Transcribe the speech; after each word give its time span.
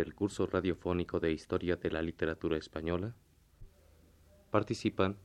del 0.00 0.14
curso 0.14 0.46
radiofónico 0.46 1.20
de 1.20 1.30
Historia 1.30 1.76
de 1.76 1.90
la 1.90 2.00
Literatura 2.00 2.56
Española 2.56 3.14
participan 4.50 5.18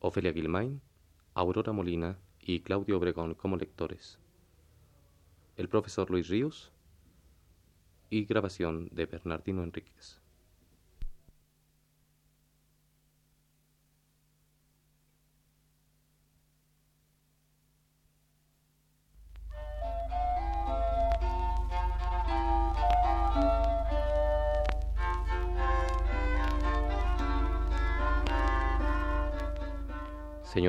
Ofelia 0.00 0.32
Guilmain, 0.32 0.82
Aurora 1.32 1.72
Molina 1.72 2.18
y 2.40 2.60
Claudio 2.60 2.98
Obregón 2.98 3.34
como 3.34 3.56
lectores. 3.56 4.18
El 5.56 5.70
profesor 5.70 6.10
Luis 6.10 6.28
Ríos 6.28 6.72
y 8.10 8.26
grabación 8.26 8.90
de 8.92 9.06
Bernardino 9.06 9.62
Enríquez. 9.62 10.19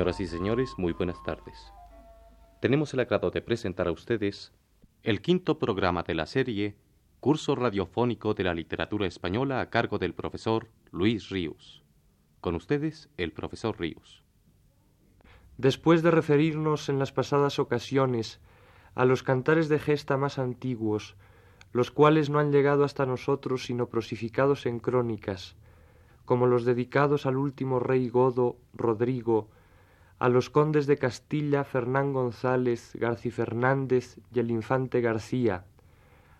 Señoras 0.02 0.20
y 0.20 0.26
señores, 0.26 0.74
muy 0.78 0.92
buenas 0.92 1.22
tardes. 1.22 1.72
Tenemos 2.60 2.92
el 2.92 2.98
agrado 2.98 3.30
de 3.30 3.40
presentar 3.40 3.86
a 3.86 3.92
ustedes 3.92 4.52
el 5.04 5.22
quinto 5.22 5.60
programa 5.60 6.02
de 6.02 6.16
la 6.16 6.26
serie 6.26 6.74
Curso 7.20 7.54
Radiofónico 7.54 8.34
de 8.34 8.42
la 8.42 8.52
Literatura 8.52 9.06
Española 9.06 9.60
a 9.60 9.70
cargo 9.70 9.98
del 9.98 10.12
profesor 10.12 10.66
Luis 10.90 11.30
Ríos. 11.30 11.84
Con 12.40 12.56
ustedes, 12.56 13.10
el 13.16 13.30
profesor 13.30 13.78
Ríos. 13.78 14.24
Después 15.56 16.02
de 16.02 16.10
referirnos 16.10 16.88
en 16.88 16.98
las 16.98 17.12
pasadas 17.12 17.60
ocasiones 17.60 18.40
a 18.96 19.04
los 19.04 19.22
cantares 19.22 19.68
de 19.68 19.78
gesta 19.78 20.16
más 20.16 20.40
antiguos, 20.40 21.14
los 21.70 21.92
cuales 21.92 22.28
no 22.28 22.40
han 22.40 22.50
llegado 22.50 22.82
hasta 22.82 23.06
nosotros 23.06 23.66
sino 23.66 23.86
prosificados 23.86 24.66
en 24.66 24.80
crónicas, 24.80 25.54
como 26.24 26.48
los 26.48 26.64
dedicados 26.64 27.24
al 27.24 27.36
último 27.36 27.78
rey 27.78 28.08
godo, 28.08 28.56
Rodrigo, 28.74 29.48
a 30.22 30.28
los 30.28 30.50
condes 30.50 30.86
de 30.86 30.98
Castilla 30.98 31.64
Fernán 31.64 32.12
González, 32.12 32.92
Garci 32.94 33.32
Fernández 33.32 34.20
y 34.32 34.38
el 34.38 34.52
infante 34.52 35.00
García, 35.00 35.64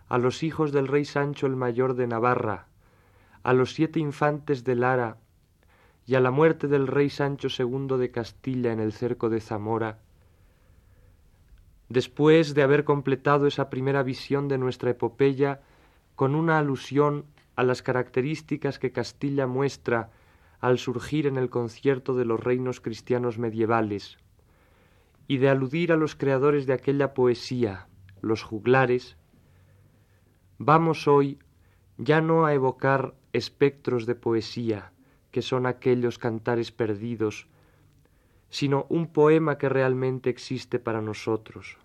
a 0.07 0.17
los 0.17 0.41
hijos 0.41 0.71
del 0.71 0.87
rey 0.87 1.03
Sancho 1.03 1.47
el 1.47 1.57
Mayor 1.57 1.95
de 1.95 2.07
Navarra, 2.07 2.67
a 3.43 3.51
los 3.51 3.73
siete 3.73 3.99
infantes 3.99 4.63
de 4.63 4.75
Lara 4.75 5.17
y 6.05 6.15
a 6.15 6.21
la 6.21 6.31
muerte 6.31 6.69
del 6.69 6.87
rey 6.87 7.09
Sancho 7.09 7.49
II 7.49 7.97
de 7.97 8.09
Castilla 8.09 8.71
en 8.71 8.79
el 8.79 8.93
cerco 8.93 9.29
de 9.29 9.41
Zamora, 9.41 9.99
después 11.89 12.53
de 12.53 12.63
haber 12.63 12.85
completado 12.85 13.47
esa 13.47 13.69
primera 13.69 14.01
visión 14.01 14.47
de 14.47 14.59
nuestra 14.59 14.91
epopeya 14.91 15.59
con 16.15 16.35
una 16.35 16.57
alusión 16.57 17.25
a 17.57 17.63
las 17.63 17.81
características 17.81 18.79
que 18.79 18.93
Castilla 18.93 19.45
muestra 19.45 20.09
al 20.63 20.79
surgir 20.79 21.27
en 21.27 21.35
el 21.35 21.49
concierto 21.49 22.15
de 22.15 22.23
los 22.23 22.39
reinos 22.39 22.79
cristianos 22.79 23.37
medievales, 23.37 24.17
y 25.27 25.39
de 25.39 25.49
aludir 25.49 25.91
a 25.91 25.97
los 25.97 26.15
creadores 26.15 26.65
de 26.65 26.71
aquella 26.71 27.13
poesía, 27.13 27.89
los 28.21 28.43
juglares, 28.43 29.17
vamos 30.59 31.05
hoy 31.05 31.37
ya 31.97 32.21
no 32.21 32.45
a 32.45 32.53
evocar 32.53 33.13
espectros 33.33 34.05
de 34.05 34.15
poesía, 34.15 34.93
que 35.31 35.41
son 35.41 35.65
aquellos 35.65 36.17
cantares 36.17 36.71
perdidos, 36.71 37.49
sino 38.49 38.85
un 38.87 39.07
poema 39.07 39.57
que 39.57 39.67
realmente 39.67 40.29
existe 40.29 40.79
para 40.79 41.01
nosotros, 41.01 41.77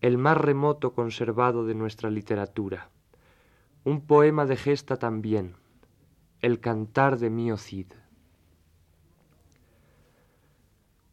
el 0.00 0.18
más 0.18 0.36
remoto 0.36 0.92
conservado 0.92 1.64
de 1.64 1.76
nuestra 1.76 2.10
literatura, 2.10 2.90
un 3.84 4.00
poema 4.00 4.44
de 4.44 4.56
gesta 4.56 4.96
también, 4.96 5.54
el 6.46 6.60
cantar 6.60 7.18
de 7.18 7.28
Mío 7.28 7.56
Cid. 7.56 7.88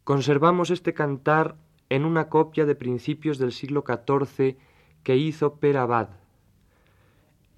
Conservamos 0.04 0.70
este 0.70 0.94
cantar 0.94 1.56
en 1.88 2.04
una 2.04 2.28
copia 2.28 2.66
de 2.66 2.76
principios 2.76 3.38
del 3.38 3.50
siglo 3.50 3.82
XIV 3.84 4.56
que 5.02 5.16
hizo 5.16 5.56
Per 5.56 5.76
Abad. 5.76 6.10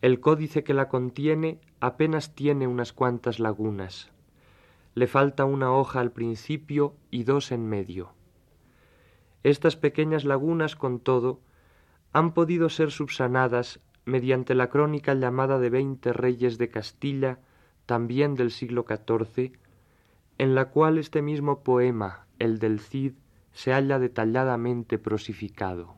El 0.01 0.21
códice 0.21 0.65
que 0.65 0.73
la 0.73 0.89
contiene 0.89 1.61
apenas 1.79 2.35
tiene 2.35 2.67
unas 2.67 2.95
cuantas 2.95 3.39
lagunas. 3.41 4.11
Le 4.95 5.07
falta 5.07 5.45
una 5.45 5.71
hoja 5.71 6.01
al 6.01 6.13
principio 6.13 6.95
y 7.11 7.25
dos 7.25 7.53
en 7.53 7.69
medio. 7.69 8.15
Estas 9.43 9.77
pequeñas 9.77 10.25
lagunas, 10.25 10.77
con 10.77 10.99
todo, 10.99 11.41
han 12.15 12.33
podido 12.33 12.71
ser 12.71 12.91
subsanadas 12.91 13.81
mediante 14.07 14.55
la 14.55 14.71
crónica 14.71 15.13
llamada 15.13 15.59
de 15.59 15.69
veinte 15.69 16.15
reyes 16.15 16.57
de 16.57 16.71
Castilla 16.71 17.39
también 17.87 18.35
del 18.35 18.51
siglo 18.51 18.85
XIV, 18.87 19.53
en 20.39 20.55
la 20.55 20.67
cual 20.67 20.99
este 20.99 21.23
mismo 21.23 21.61
poema, 21.61 22.27
el 22.39 22.59
del 22.59 22.81
Cid, 22.81 23.15
se 23.53 23.73
halla 23.73 23.99
detalladamente 23.99 24.99
prosificado. 24.99 25.97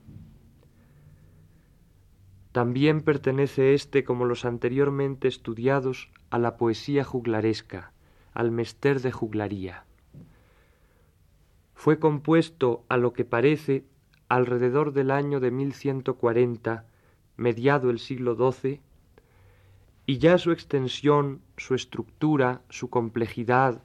También 2.53 3.03
pertenece 3.03 3.75
éste, 3.75 4.05
como 4.05 4.25
los 4.25 4.45
anteriormente 4.45 5.29
estudiados, 5.29 6.11
a 6.31 6.39
la 6.39 6.57
poesía 6.57 7.05
juglaresca, 7.05 7.93
al 8.33 8.51
mester 8.51 9.01
de 9.01 9.13
juglaría. 9.13 9.85
Fue 11.75 11.99
compuesto, 11.99 12.85
a 12.89 12.97
lo 12.97 13.13
que 13.13 13.25
parece, 13.25 13.85
alrededor 14.29 14.93
del 14.93 15.11
año 15.11 15.41
de 15.41 15.51
1140, 15.51 16.85
mediado 17.37 17.91
el 17.91 17.99
siglo 17.99 18.35
XII, 18.35 18.81
y 20.09 20.17
ya 20.17 20.39
su 20.39 20.53
extensión, 20.53 21.43
su 21.59 21.75
estructura, 21.75 22.63
su 22.71 22.89
complejidad, 22.89 23.83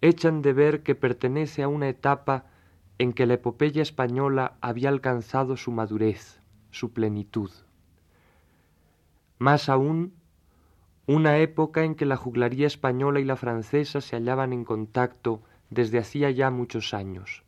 echan 0.00 0.40
de 0.40 0.52
ver 0.52 0.84
que 0.84 0.94
pertenece 0.94 1.64
a 1.64 1.68
una 1.68 1.88
etapa 1.88 2.46
en 2.98 3.12
que 3.12 3.26
la 3.26 3.34
epopeya 3.34 3.82
española 3.82 4.56
había 4.60 4.88
alcanzado 4.88 5.56
su 5.56 5.72
madurez, 5.72 6.40
su 6.70 6.92
plenitud. 6.92 7.50
Más 9.40 9.68
aún, 9.68 10.14
una 11.08 11.38
época 11.38 11.82
en 11.82 11.96
que 11.96 12.06
la 12.06 12.16
juglaría 12.16 12.68
española 12.68 13.18
y 13.18 13.24
la 13.24 13.34
francesa 13.34 14.00
se 14.00 14.14
hallaban 14.14 14.52
en 14.52 14.62
contacto 14.64 15.42
desde 15.70 15.98
hacía 15.98 16.30
ya 16.30 16.52
muchos 16.52 16.94
años. 16.94 17.42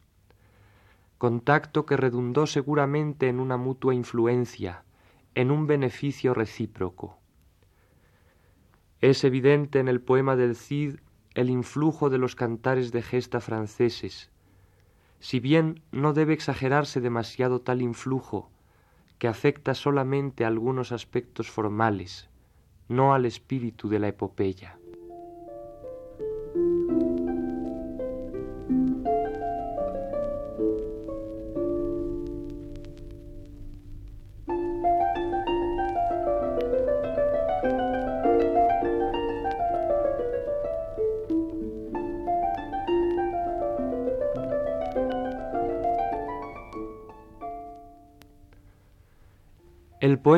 Contacto 1.16 1.86
que 1.86 1.96
redundó 1.96 2.48
seguramente 2.48 3.28
en 3.28 3.38
una 3.38 3.56
mutua 3.56 3.94
influencia, 3.94 4.82
en 5.36 5.52
un 5.52 5.68
beneficio 5.68 6.34
recíproco. 6.34 7.19
Es 9.00 9.24
evidente 9.24 9.78
en 9.78 9.88
el 9.88 10.00
poema 10.00 10.36
del 10.36 10.54
Cid 10.54 10.96
el 11.34 11.48
influjo 11.48 12.10
de 12.10 12.18
los 12.18 12.34
cantares 12.34 12.92
de 12.92 13.02
gesta 13.02 13.40
franceses, 13.40 14.30
si 15.20 15.38
bien 15.40 15.82
no 15.92 16.12
debe 16.12 16.34
exagerarse 16.34 17.00
demasiado 17.00 17.60
tal 17.60 17.82
influjo, 17.82 18.50
que 19.18 19.28
afecta 19.28 19.74
solamente 19.74 20.44
a 20.44 20.48
algunos 20.48 20.92
aspectos 20.92 21.50
formales, 21.50 22.28
no 22.88 23.14
al 23.14 23.26
espíritu 23.26 23.88
de 23.88 24.00
la 24.00 24.08
epopeya. 24.08 24.79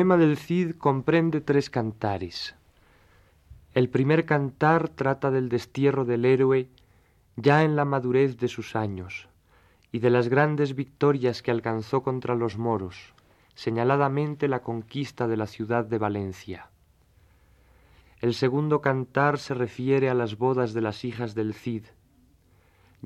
Poema 0.03 0.17
del 0.17 0.35
Cid 0.35 0.75
comprende 0.75 1.39
tres 1.39 1.69
cantares. 1.69 2.55
El 3.73 3.87
primer 3.87 4.25
cantar 4.25 4.89
trata 4.89 5.31
del 5.31 5.47
destierro 5.47 6.03
del 6.03 6.25
héroe 6.25 6.67
ya 7.37 7.63
en 7.63 7.77
la 7.77 7.85
madurez 7.85 8.35
de 8.35 8.49
sus 8.49 8.75
años 8.75 9.29
y 9.93 9.99
de 9.99 10.09
las 10.09 10.27
grandes 10.27 10.75
victorias 10.75 11.41
que 11.41 11.51
alcanzó 11.51 12.03
contra 12.03 12.35
los 12.35 12.57
moros, 12.57 13.13
señaladamente 13.55 14.49
la 14.49 14.61
conquista 14.61 15.29
de 15.29 15.37
la 15.37 15.47
ciudad 15.47 15.85
de 15.85 15.99
Valencia. 15.99 16.69
El 18.19 18.33
segundo 18.33 18.81
cantar 18.81 19.39
se 19.39 19.53
refiere 19.53 20.09
a 20.09 20.13
las 20.13 20.37
bodas 20.37 20.73
de 20.73 20.81
las 20.81 21.05
hijas 21.05 21.33
del 21.33 21.53
Cid, 21.53 21.85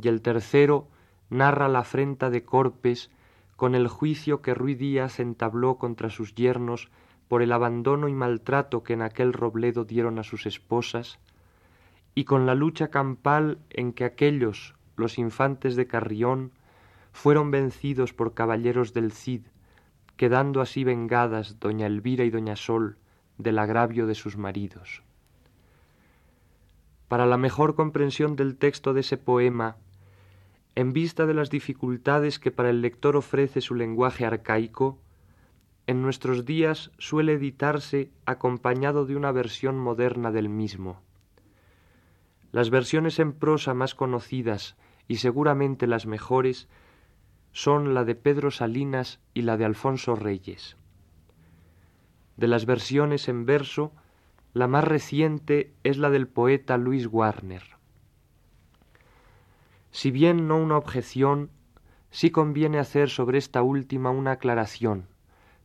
y 0.02 0.08
el 0.08 0.24
tercero 0.24 0.88
narra 1.30 1.68
la 1.68 1.80
afrenta 1.82 2.32
de 2.32 2.44
Corpes 2.44 3.12
con 3.58 3.76
el 3.76 3.88
juicio 3.88 4.42
que 4.42 4.54
Ruy 4.54 4.76
Díaz 4.76 5.20
entabló 5.20 5.78
contra 5.78 6.10
sus 6.12 6.36
yernos 6.36 6.90
por 7.28 7.42
el 7.42 7.52
abandono 7.52 8.08
y 8.08 8.14
maltrato 8.14 8.84
que 8.84 8.94
en 8.94 9.02
aquel 9.02 9.34
robledo 9.34 9.84
dieron 9.84 10.20
a 10.20 10.24
sus 10.24 10.46
esposas, 10.46 11.20
y 12.16 12.24
con 12.24 12.46
la 12.46 12.56
lucha 12.56 12.90
campal 12.90 13.58
en 13.72 13.94
que 13.94 14.06
aquellos, 14.06 14.76
los 14.96 15.18
infantes 15.18 15.76
de 15.76 15.88
Carrión, 15.88 16.52
fueron 17.12 17.50
vencidos 17.50 18.14
por 18.14 18.36
caballeros 18.36 18.94
del 18.94 19.12
Cid, 19.12 19.42
quedando 20.18 20.62
así 20.62 20.84
vengadas 20.84 21.60
doña 21.60 21.88
Elvira 21.88 22.24
y 22.24 22.30
doña 22.30 22.56
Sol 22.56 22.98
del 23.40 23.58
agravio 23.58 24.06
de 24.06 24.16
sus 24.16 24.38
maridos. 24.38 25.02
Para 27.08 27.26
la 27.26 27.38
mejor 27.38 27.74
comprensión 27.74 28.36
del 28.36 28.56
texto 28.56 28.94
de 28.94 29.02
ese 29.02 29.18
poema, 29.18 29.78
en 30.78 30.94
vista 30.94 31.26
de 31.26 31.34
las 31.34 31.50
dificultades 31.50 32.38
que 32.38 32.52
para 32.52 32.70
el 32.70 32.84
lector 32.84 33.16
ofrece 33.16 33.62
su 33.62 33.74
lenguaje 33.74 34.28
arcaico, 34.28 35.00
en 35.88 36.04
nuestros 36.04 36.46
días 36.46 36.92
suele 37.00 37.34
editarse 37.34 38.12
acompañado 38.28 39.08
de 39.08 39.16
una 39.16 39.32
versión 39.32 39.80
moderna 39.80 40.32
del 40.32 40.50
mismo. 40.50 41.02
Las 42.52 42.70
versiones 42.70 43.18
en 43.18 43.34
prosa 43.34 43.74
más 43.74 43.96
conocidas 43.96 44.78
y 45.08 45.16
seguramente 45.16 45.88
las 45.88 46.06
mejores 46.06 46.70
son 47.54 47.96
la 47.96 48.06
de 48.06 48.14
Pedro 48.14 48.52
Salinas 48.52 49.20
y 49.34 49.42
la 49.42 49.58
de 49.58 49.66
Alfonso 49.66 50.14
Reyes. 50.14 50.78
De 52.36 52.46
las 52.46 52.68
versiones 52.68 53.30
en 53.30 53.48
verso, 53.48 53.94
la 54.54 54.68
más 54.68 54.84
reciente 54.84 55.74
es 55.84 55.98
la 55.98 56.12
del 56.12 56.28
poeta 56.28 56.78
Luis 56.78 57.08
Warner. 57.08 57.77
Si 59.92 60.12
bien 60.12 60.48
no 60.48 60.58
una 60.58 60.78
objeción, 60.78 61.50
sí 62.12 62.30
conviene 62.30 62.80
hacer 62.80 63.10
sobre 63.10 63.38
esta 63.38 63.62
última 63.62 64.10
una 64.10 64.34
aclaración, 64.34 65.08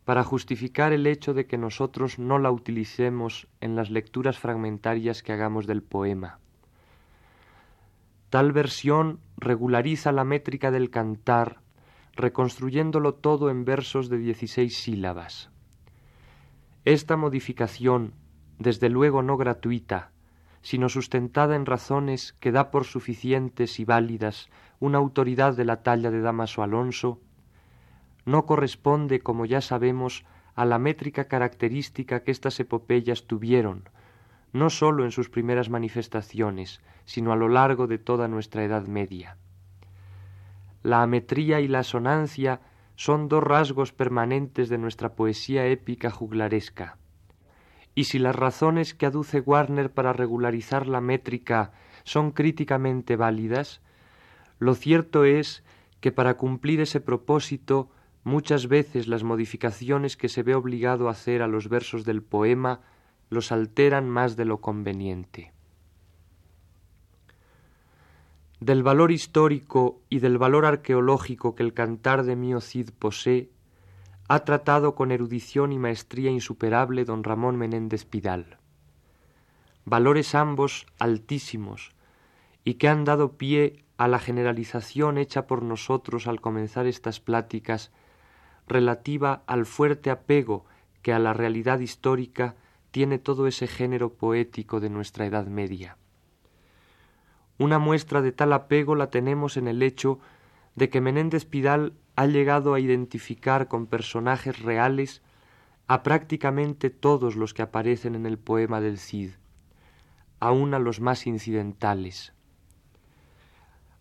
para 0.04 0.24
justificar 0.24 0.92
el 0.92 1.06
hecho 1.06 1.34
de 1.34 1.46
que 1.46 1.58
nosotros 1.58 2.18
no 2.18 2.38
la 2.38 2.50
utilicemos 2.50 3.46
en 3.60 3.76
las 3.76 3.90
lecturas 3.90 4.38
fragmentarias 4.38 5.22
que 5.22 5.32
hagamos 5.32 5.66
del 5.66 5.82
poema. 5.82 6.38
Tal 8.30 8.52
versión 8.52 9.20
regulariza 9.36 10.10
la 10.10 10.24
métrica 10.24 10.70
del 10.70 10.90
cantar, 10.90 11.60
reconstruyéndolo 12.14 13.14
todo 13.14 13.50
en 13.50 13.64
versos 13.64 14.08
de 14.08 14.18
dieciséis 14.18 14.78
sílabas. 14.78 15.50
Esta 16.84 17.16
modificación, 17.16 18.14
desde 18.58 18.88
luego 18.88 19.22
no 19.22 19.36
gratuita, 19.36 20.11
sino 20.62 20.88
sustentada 20.88 21.56
en 21.56 21.66
razones 21.66 22.34
que 22.40 22.52
da 22.52 22.70
por 22.70 22.84
suficientes 22.84 23.78
y 23.80 23.84
válidas 23.84 24.48
una 24.80 24.98
autoridad 24.98 25.56
de 25.56 25.64
la 25.64 25.82
talla 25.82 26.10
de 26.10 26.20
Damaso 26.20 26.62
Alonso, 26.62 27.20
no 28.24 28.46
corresponde, 28.46 29.20
como 29.20 29.44
ya 29.46 29.60
sabemos, 29.60 30.24
a 30.54 30.64
la 30.64 30.78
métrica 30.78 31.26
característica 31.26 32.22
que 32.22 32.30
estas 32.30 32.58
epopeyas 32.60 33.26
tuvieron, 33.26 33.88
no 34.52 34.70
sólo 34.70 35.04
en 35.04 35.10
sus 35.10 35.30
primeras 35.30 35.70
manifestaciones, 35.70 36.80
sino 37.04 37.32
a 37.32 37.36
lo 37.36 37.48
largo 37.48 37.86
de 37.86 37.98
toda 37.98 38.28
nuestra 38.28 38.64
Edad 38.64 38.86
Media. 38.86 39.36
La 40.82 41.02
ametría 41.02 41.60
y 41.60 41.68
la 41.68 41.80
asonancia 41.80 42.60
son 42.96 43.28
dos 43.28 43.42
rasgos 43.42 43.92
permanentes 43.92 44.68
de 44.68 44.78
nuestra 44.78 45.14
poesía 45.14 45.66
épica 45.66 46.10
juglaresca. 46.10 46.98
Y 47.94 48.04
si 48.04 48.18
las 48.18 48.34
razones 48.34 48.94
que 48.94 49.06
aduce 49.06 49.40
Warner 49.40 49.90
para 49.90 50.12
regularizar 50.12 50.86
la 50.86 51.00
métrica 51.00 51.72
son 52.04 52.32
críticamente 52.32 53.16
válidas, 53.16 53.80
lo 54.58 54.74
cierto 54.74 55.24
es 55.24 55.62
que 56.00 56.12
para 56.12 56.36
cumplir 56.36 56.80
ese 56.80 57.00
propósito 57.00 57.90
muchas 58.24 58.68
veces 58.68 59.08
las 59.08 59.24
modificaciones 59.24 60.16
que 60.16 60.28
se 60.28 60.42
ve 60.42 60.54
obligado 60.54 61.08
a 61.08 61.12
hacer 61.12 61.42
a 61.42 61.48
los 61.48 61.68
versos 61.68 62.04
del 62.04 62.22
poema 62.22 62.80
los 63.30 63.52
alteran 63.52 64.08
más 64.08 64.36
de 64.36 64.44
lo 64.44 64.60
conveniente. 64.60 65.52
Del 68.60 68.82
valor 68.82 69.10
histórico 69.10 70.00
y 70.08 70.20
del 70.20 70.38
valor 70.38 70.66
arqueológico 70.66 71.54
que 71.54 71.62
el 71.62 71.72
cantar 71.72 72.24
de 72.24 72.36
Mio 72.36 72.60
Cid 72.60 72.90
posee, 72.98 73.50
ha 74.28 74.40
tratado 74.44 74.94
con 74.94 75.12
erudición 75.12 75.72
y 75.72 75.78
maestría 75.78 76.30
insuperable 76.30 77.04
don 77.04 77.24
Ramón 77.24 77.56
Menéndez 77.56 78.04
Pidal. 78.04 78.58
Valores 79.84 80.34
ambos 80.34 80.86
altísimos, 80.98 81.92
y 82.64 82.74
que 82.74 82.88
han 82.88 83.04
dado 83.04 83.36
pie 83.36 83.84
a 83.96 84.08
la 84.08 84.18
generalización 84.18 85.18
hecha 85.18 85.46
por 85.46 85.62
nosotros 85.62 86.26
al 86.26 86.40
comenzar 86.40 86.86
estas 86.86 87.20
pláticas 87.20 87.92
relativa 88.66 89.42
al 89.46 89.66
fuerte 89.66 90.10
apego 90.10 90.64
que 91.02 91.12
a 91.12 91.18
la 91.18 91.32
realidad 91.32 91.80
histórica 91.80 92.54
tiene 92.90 93.18
todo 93.18 93.46
ese 93.46 93.66
género 93.66 94.12
poético 94.12 94.80
de 94.80 94.90
nuestra 94.90 95.26
Edad 95.26 95.46
Media. 95.46 95.96
Una 97.58 97.78
muestra 97.78 98.22
de 98.22 98.32
tal 98.32 98.52
apego 98.52 98.94
la 98.94 99.10
tenemos 99.10 99.56
en 99.56 99.68
el 99.68 99.82
hecho 99.82 100.20
de 100.74 100.88
que 100.88 101.00
Menéndez 101.00 101.44
Pidal 101.44 101.94
ha 102.22 102.26
llegado 102.26 102.74
a 102.74 102.78
identificar 102.78 103.66
con 103.66 103.88
personajes 103.88 104.62
reales 104.62 105.22
a 105.88 106.04
prácticamente 106.04 106.88
todos 106.88 107.34
los 107.34 107.52
que 107.52 107.62
aparecen 107.62 108.14
en 108.14 108.26
el 108.26 108.38
poema 108.38 108.80
del 108.80 108.98
Cid, 108.98 109.32
aun 110.38 110.72
a 110.72 110.78
los 110.78 111.00
más 111.00 111.26
incidentales. 111.26 112.32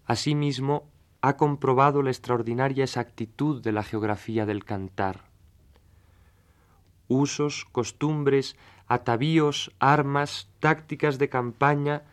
Asimismo, 0.05 0.87
ha 1.21 1.35
comprobado 1.35 2.03
la 2.03 2.11
extraordinaria 2.11 2.83
exactitud 2.83 3.59
de 3.63 3.71
la 3.71 3.81
geografía 3.81 4.45
del 4.45 4.65
cantar. 4.65 5.23
Usos, 7.07 7.65
costumbres, 7.71 8.55
atavíos, 8.87 9.71
armas, 9.79 10.47
tácticas 10.59 11.17
de 11.17 11.27
campaña 11.29 12.03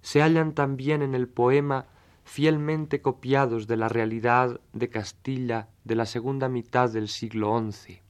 se 0.00 0.22
hallan 0.22 0.54
también 0.54 1.02
en 1.02 1.16
el 1.16 1.26
poema 1.26 1.86
fielmente 2.26 3.00
copiados 3.00 3.68
de 3.68 3.76
la 3.76 3.88
realidad 3.88 4.60
de 4.72 4.88
Castilla 4.90 5.68
de 5.84 5.94
la 5.94 6.06
segunda 6.06 6.48
mitad 6.48 6.90
del 6.90 7.08
siglo 7.08 7.56
XI. 7.56 8.00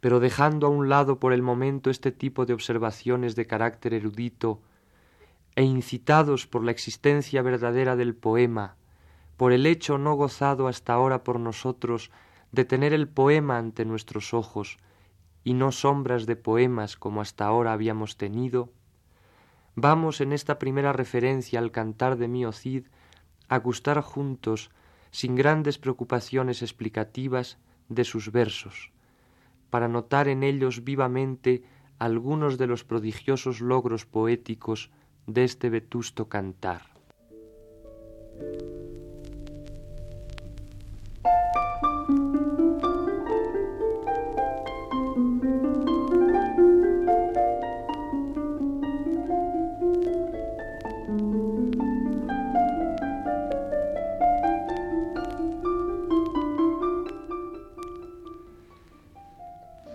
Pero 0.00 0.18
dejando 0.18 0.66
a 0.66 0.70
un 0.70 0.88
lado 0.88 1.20
por 1.20 1.32
el 1.32 1.42
momento 1.42 1.90
este 1.90 2.10
tipo 2.10 2.44
de 2.44 2.54
observaciones 2.54 3.36
de 3.36 3.46
carácter 3.46 3.94
erudito 3.94 4.60
e 5.54 5.62
incitados 5.62 6.48
por 6.48 6.64
la 6.64 6.72
existencia 6.72 7.40
verdadera 7.40 7.94
del 7.94 8.16
poema, 8.16 8.74
por 9.36 9.52
el 9.52 9.64
hecho 9.64 9.96
no 9.96 10.14
gozado 10.14 10.66
hasta 10.66 10.92
ahora 10.92 11.22
por 11.22 11.38
nosotros 11.38 12.10
de 12.50 12.64
tener 12.64 12.92
el 12.92 13.06
poema 13.06 13.58
ante 13.58 13.84
nuestros 13.84 14.34
ojos 14.34 14.78
y 15.44 15.54
no 15.54 15.70
sombras 15.70 16.26
de 16.26 16.34
poemas 16.34 16.96
como 16.96 17.20
hasta 17.20 17.46
ahora 17.46 17.72
habíamos 17.72 18.16
tenido, 18.16 18.72
vamos 19.74 20.20
en 20.20 20.32
esta 20.32 20.58
primera 20.58 20.92
referencia 20.92 21.58
al 21.58 21.70
cantar 21.70 22.16
de 22.16 22.28
Mío 22.28 22.52
Cid 22.52 22.86
a 23.48 23.58
gustar 23.58 24.00
juntos, 24.00 24.70
sin 25.10 25.36
grandes 25.36 25.78
preocupaciones 25.78 26.62
explicativas, 26.62 27.58
de 27.88 28.04
sus 28.04 28.32
versos, 28.32 28.90
para 29.70 29.88
notar 29.88 30.28
en 30.28 30.42
ellos 30.42 30.84
vivamente 30.84 31.62
algunos 31.98 32.58
de 32.58 32.66
los 32.66 32.84
prodigiosos 32.84 33.60
logros 33.60 34.06
poéticos 34.06 34.90
de 35.26 35.44
este 35.44 35.70
vetusto 35.70 36.28
cantar. 36.28 36.82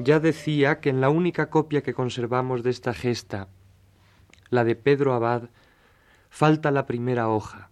Ya 0.10 0.20
decía 0.20 0.80
que 0.80 0.90
en 0.90 1.02
la 1.02 1.12
única 1.12 1.52
copia 1.52 1.84
que 1.84 1.94
conservamos 1.94 2.64
de 2.64 2.72
esta 2.72 2.96
gesta, 2.96 3.48
la 4.50 4.64
de 4.64 4.76
Pedro 4.76 5.14
Abad, 5.14 5.52
falta 6.32 6.72
la 6.72 6.88
primera 6.88 7.30
hoja. 7.30 7.70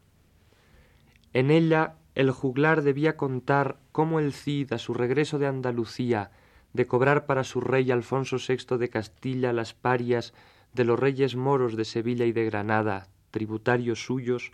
En 1.34 1.50
ella 1.50 1.96
el 2.13 2.29
juglar 2.29 2.84
debía 2.84 3.17
contar 3.17 3.79
cómo 3.91 4.20
el 4.20 4.34
Cid, 4.34 4.72
a 4.72 4.77
su 4.77 4.94
regreso 4.94 5.39
de 5.39 5.48
Andalucía, 5.48 6.29
de 6.74 6.86
cobrar 6.86 7.25
para 7.25 7.44
su 7.44 7.60
rey 7.60 7.89
Alfonso 7.89 8.38
VI 8.38 8.77
de 8.77 8.89
Castilla 8.91 9.51
las 9.51 9.74
parias 9.74 10.36
de 10.74 10.84
los 10.84 11.00
reyes 11.00 11.36
moros 11.36 11.75
de 11.75 11.86
Sevilla 11.86 12.25
y 12.25 12.34
de 12.34 12.46
Granada, 12.46 13.08
tributarios 13.32 14.06
suyos, 14.06 14.51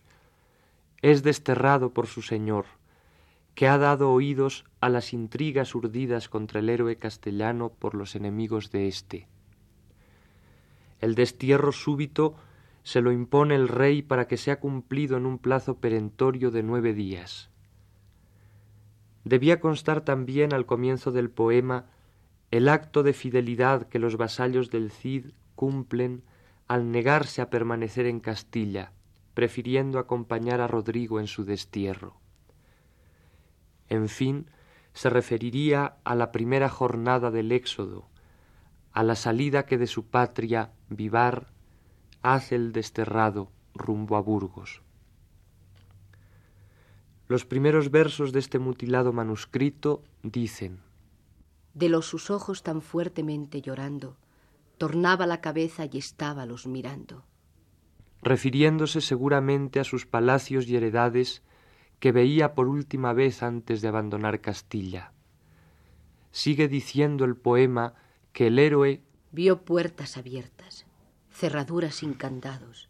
es 1.01 1.21
desterrado 1.21 1.93
por 1.93 2.07
su 2.07 2.21
señor, 2.21 2.63
que 3.55 3.67
ha 3.67 3.77
dado 3.77 4.11
oídos 4.11 4.65
a 4.81 4.89
las 4.89 5.13
intrigas 5.13 5.75
urdidas 5.75 6.27
contra 6.29 6.59
el 6.59 6.69
héroe 6.69 6.95
castellano 6.97 7.69
por 7.69 7.95
los 7.95 8.15
enemigos 8.15 8.71
de 8.71 8.87
éste. 8.87 9.27
El 10.99 11.15
destierro 11.15 11.71
súbito 11.71 12.35
se 12.83 13.01
lo 13.01 13.11
impone 13.11 13.55
el 13.55 13.67
rey 13.67 14.01
para 14.01 14.27
que 14.27 14.37
sea 14.37 14.59
cumplido 14.59 15.17
en 15.17 15.25
un 15.25 15.37
plazo 15.37 15.77
perentorio 15.77 16.51
de 16.51 16.63
nueve 16.63 16.93
días. 16.93 17.49
Debía 19.23 19.59
constar 19.59 20.01
también 20.01 20.53
al 20.53 20.65
comienzo 20.65 21.11
del 21.11 21.29
poema 21.29 21.85
el 22.51 22.67
acto 22.67 23.03
de 23.03 23.13
fidelidad 23.13 23.87
que 23.87 23.99
los 23.99 24.17
vasallos 24.17 24.69
del 24.69 24.91
Cid 24.91 25.27
cumplen 25.55 26.23
al 26.67 26.91
negarse 26.91 27.41
a 27.41 27.49
permanecer 27.49 28.05
en 28.05 28.19
Castilla, 28.19 28.91
prefiriendo 29.33 29.99
acompañar 29.99 30.61
a 30.61 30.67
Rodrigo 30.67 31.19
en 31.19 31.27
su 31.27 31.45
destierro. 31.45 32.22
En 33.93 34.09
fin, 34.09 34.47
se 34.93 35.11
referiría 35.11 35.97
a 36.03 36.15
la 36.15 36.31
primera 36.31 36.67
jornada 36.67 37.29
del 37.29 37.51
Éxodo, 37.51 38.07
a 38.91 39.03
la 39.03 39.15
salida 39.15 39.67
que 39.67 39.77
de 39.77 39.85
su 39.85 40.07
patria, 40.07 40.71
Vivar, 40.89 41.53
hace 42.23 42.55
el 42.55 42.71
desterrado 42.71 43.51
rumbo 43.75 44.15
a 44.15 44.21
Burgos. 44.21 44.81
Los 47.27 47.45
primeros 47.45 47.91
versos 47.91 48.31
de 48.33 48.39
este 48.39 48.57
mutilado 48.57 49.13
manuscrito 49.13 50.01
dicen 50.23 50.79
De 51.75 51.87
los 51.87 52.07
sus 52.07 52.31
ojos 52.31 52.63
tan 52.63 52.81
fuertemente 52.81 53.61
llorando, 53.61 54.17
tornaba 54.79 55.27
la 55.27 55.39
cabeza 55.39 55.85
y 55.85 55.99
estábalos 55.99 56.65
mirando. 56.65 57.25
Refiriéndose 58.23 59.01
seguramente 59.01 59.79
a 59.79 59.83
sus 59.83 60.07
palacios 60.07 60.67
y 60.67 60.77
heredades 60.77 61.43
que 62.03 62.11
veía 62.11 62.53
por 62.53 62.67
última 62.67 63.13
vez 63.13 63.43
antes 63.43 63.81
de 63.81 63.87
abandonar 63.87 64.41
Castilla. 64.41 65.13
Sigue 66.31 66.67
diciendo 66.67 67.23
el 67.23 67.37
poema 67.37 67.93
que 68.33 68.47
el 68.47 68.59
héroe 68.59 69.01
vio 69.31 69.63
puertas 69.63 70.17
abiertas, 70.17 70.85
cerraduras 71.31 71.95
sin 71.95 72.13
candados, 72.13 72.89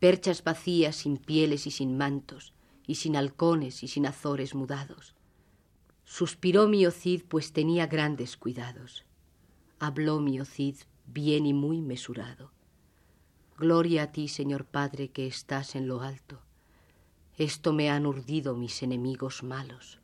perchas 0.00 0.42
vacías 0.42 0.96
sin 0.96 1.18
pieles 1.18 1.66
y 1.66 1.70
sin 1.70 1.98
mantos, 1.98 2.54
y 2.86 2.94
sin 2.94 3.16
halcones 3.16 3.82
y 3.82 3.88
sin 3.88 4.06
azores 4.06 4.54
mudados. 4.54 5.14
Suspiró 6.04 6.66
mi 6.66 6.90
Cid, 6.90 7.24
pues 7.28 7.52
tenía 7.52 7.86
grandes 7.88 8.38
cuidados. 8.38 9.04
Habló 9.78 10.18
mi 10.18 10.42
Cid 10.46 10.76
bien 11.04 11.44
y 11.44 11.52
muy 11.52 11.82
mesurado. 11.82 12.52
Gloria 13.58 14.04
a 14.04 14.12
ti, 14.12 14.28
Señor 14.28 14.64
Padre, 14.64 15.10
que 15.10 15.26
estás 15.26 15.76
en 15.76 15.88
lo 15.88 16.00
alto. 16.00 16.45
Esto 17.38 17.74
me 17.74 17.90
han 17.90 18.06
urdido 18.06 18.56
mis 18.56 18.82
enemigos 18.82 19.42
malos. 19.42 20.00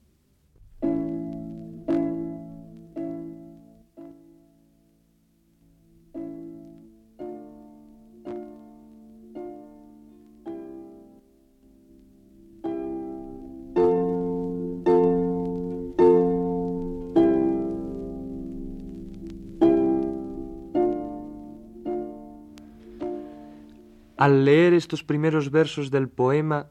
Al 24.18 24.44
leer 24.44 24.74
estos 24.74 25.02
primeros 25.02 25.50
versos 25.50 25.90
del 25.90 26.10
poema, 26.10 26.70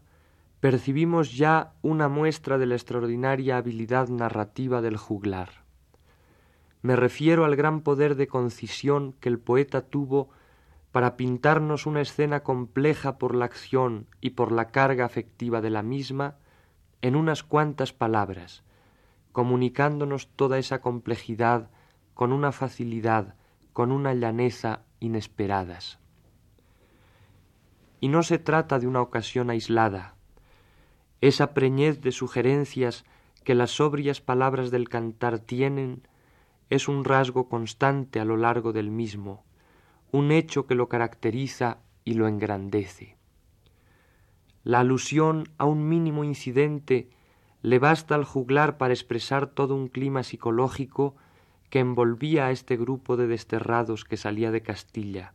percibimos 0.62 1.36
ya 1.36 1.74
una 1.82 2.08
muestra 2.08 2.60
de 2.60 2.68
la 2.68 2.76
extraordinaria 2.76 3.58
habilidad 3.58 4.10
narrativa 4.10 4.82
del 4.82 4.96
juglar. 4.96 5.50
Me 6.84 6.96
refiero 6.96 7.46
al 7.46 7.56
gran 7.56 7.82
poder 7.82 8.16
de 8.16 8.28
concisión 8.28 9.14
que 9.14 9.30
el 9.30 9.40
poeta 9.40 9.82
tuvo 9.82 10.30
para 10.92 11.18
pintarnos 11.18 11.88
una 11.88 12.02
escena 12.02 12.44
compleja 12.44 13.18
por 13.18 13.34
la 13.34 13.46
acción 13.46 14.06
y 14.22 14.32
por 14.32 14.52
la 14.52 14.70
carga 14.70 15.04
afectiva 15.04 15.62
de 15.62 15.72
la 15.72 15.82
misma 15.82 16.36
en 17.02 17.16
unas 17.16 17.42
cuantas 17.42 17.92
palabras, 17.92 18.64
comunicándonos 19.32 20.28
toda 20.28 20.60
esa 20.60 20.80
complejidad 20.80 21.72
con 22.14 22.32
una 22.32 22.52
facilidad, 22.52 23.34
con 23.74 23.92
una 23.92 24.14
llaneza 24.14 24.82
inesperadas. 25.00 25.98
Y 28.00 28.10
no 28.10 28.22
se 28.22 28.38
trata 28.38 28.78
de 28.78 28.86
una 28.86 29.02
ocasión 29.02 29.50
aislada. 29.50 30.21
Esa 31.22 31.54
preñez 31.54 32.02
de 32.02 32.12
sugerencias 32.12 33.06
que 33.44 33.56
las 33.56 33.72
sobrias 33.72 34.22
palabras 34.22 34.72
del 34.72 34.90
cantar 34.90 35.40
tienen 35.40 36.08
es 36.72 36.88
un 36.88 37.04
rasgo 37.06 37.48
constante 37.48 38.20
a 38.20 38.26
lo 38.26 38.38
largo 38.38 38.74
del 38.74 38.90
mismo, 38.90 39.44
un 40.12 40.32
hecho 40.32 40.66
que 40.66 40.76
lo 40.76 40.90
caracteriza 40.90 41.78
y 42.04 42.16
lo 42.16 42.28
engrandece. 42.28 43.18
La 44.64 44.80
alusión 44.80 45.50
a 45.58 45.66
un 45.66 45.88
mínimo 45.88 46.24
incidente 46.24 47.10
le 47.62 47.78
basta 47.78 48.16
al 48.16 48.26
juglar 48.26 48.78
para 48.78 48.94
expresar 48.94 49.48
todo 49.48 49.76
un 49.76 49.88
clima 49.88 50.24
psicológico 50.24 51.16
que 51.70 51.80
envolvía 51.80 52.48
a 52.48 52.52
este 52.52 52.78
grupo 52.78 53.16
de 53.16 53.28
desterrados 53.28 54.06
que 54.06 54.18
salía 54.18 54.52
de 54.52 54.62
Castilla. 54.62 55.34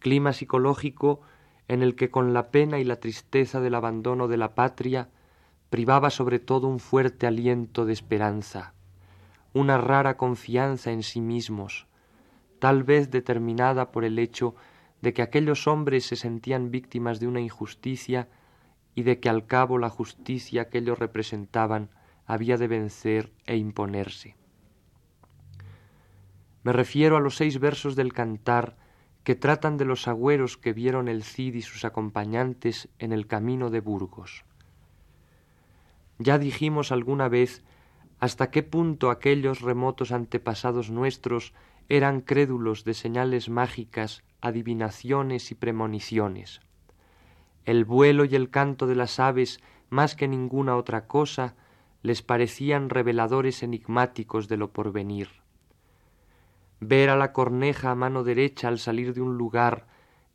Clima 0.00 0.32
psicológico 0.32 1.20
en 1.68 1.82
el 1.82 1.96
que 1.96 2.10
con 2.10 2.32
la 2.32 2.50
pena 2.50 2.78
y 2.78 2.84
la 2.84 3.00
tristeza 3.00 3.60
del 3.60 3.74
abandono 3.74 4.28
de 4.28 4.36
la 4.36 4.54
patria 4.54 5.08
privaba 5.70 6.10
sobre 6.10 6.38
todo 6.38 6.68
un 6.68 6.78
fuerte 6.78 7.26
aliento 7.26 7.84
de 7.84 7.92
esperanza, 7.92 8.74
una 9.52 9.78
rara 9.78 10.16
confianza 10.16 10.92
en 10.92 11.02
sí 11.02 11.20
mismos, 11.20 11.86
tal 12.58 12.84
vez 12.84 13.10
determinada 13.10 13.90
por 13.90 14.04
el 14.04 14.18
hecho 14.18 14.54
de 15.02 15.12
que 15.12 15.22
aquellos 15.22 15.66
hombres 15.66 16.06
se 16.06 16.16
sentían 16.16 16.70
víctimas 16.70 17.20
de 17.20 17.26
una 17.26 17.40
injusticia 17.40 18.28
y 18.94 19.02
de 19.02 19.20
que 19.20 19.28
al 19.28 19.46
cabo 19.46 19.78
la 19.78 19.90
justicia 19.90 20.68
que 20.68 20.78
ellos 20.78 20.98
representaban 20.98 21.90
había 22.26 22.56
de 22.56 22.66
vencer 22.66 23.32
e 23.46 23.56
imponerse. 23.56 24.36
Me 26.62 26.72
refiero 26.72 27.16
a 27.16 27.20
los 27.20 27.36
seis 27.36 27.60
versos 27.60 27.94
del 27.94 28.12
cantar 28.12 28.76
que 29.26 29.34
tratan 29.34 29.76
de 29.76 29.84
los 29.84 30.06
agüeros 30.06 30.56
que 30.56 30.72
vieron 30.72 31.08
el 31.08 31.24
Cid 31.24 31.56
y 31.56 31.62
sus 31.62 31.84
acompañantes 31.84 32.88
en 33.00 33.10
el 33.10 33.26
camino 33.26 33.70
de 33.70 33.80
Burgos. 33.80 34.44
Ya 36.20 36.38
dijimos 36.38 36.92
alguna 36.92 37.28
vez 37.28 37.64
hasta 38.20 38.52
qué 38.52 38.62
punto 38.62 39.10
aquellos 39.10 39.62
remotos 39.62 40.12
antepasados 40.12 40.90
nuestros 40.92 41.54
eran 41.88 42.20
crédulos 42.20 42.84
de 42.84 42.94
señales 42.94 43.48
mágicas, 43.48 44.22
adivinaciones 44.40 45.50
y 45.50 45.56
premoniciones. 45.56 46.60
El 47.64 47.84
vuelo 47.84 48.26
y 48.26 48.36
el 48.36 48.48
canto 48.48 48.86
de 48.86 48.94
las 48.94 49.18
aves, 49.18 49.58
más 49.90 50.14
que 50.14 50.28
ninguna 50.28 50.76
otra 50.76 51.08
cosa, 51.08 51.56
les 52.00 52.22
parecían 52.22 52.90
reveladores 52.90 53.64
enigmáticos 53.64 54.46
de 54.46 54.56
lo 54.56 54.72
porvenir. 54.72 55.45
Ver 56.80 57.10
a 57.10 57.16
la 57.16 57.32
corneja 57.32 57.90
a 57.90 57.94
mano 57.94 58.22
derecha 58.22 58.68
al 58.68 58.78
salir 58.78 59.14
de 59.14 59.20
un 59.20 59.36
lugar 59.36 59.86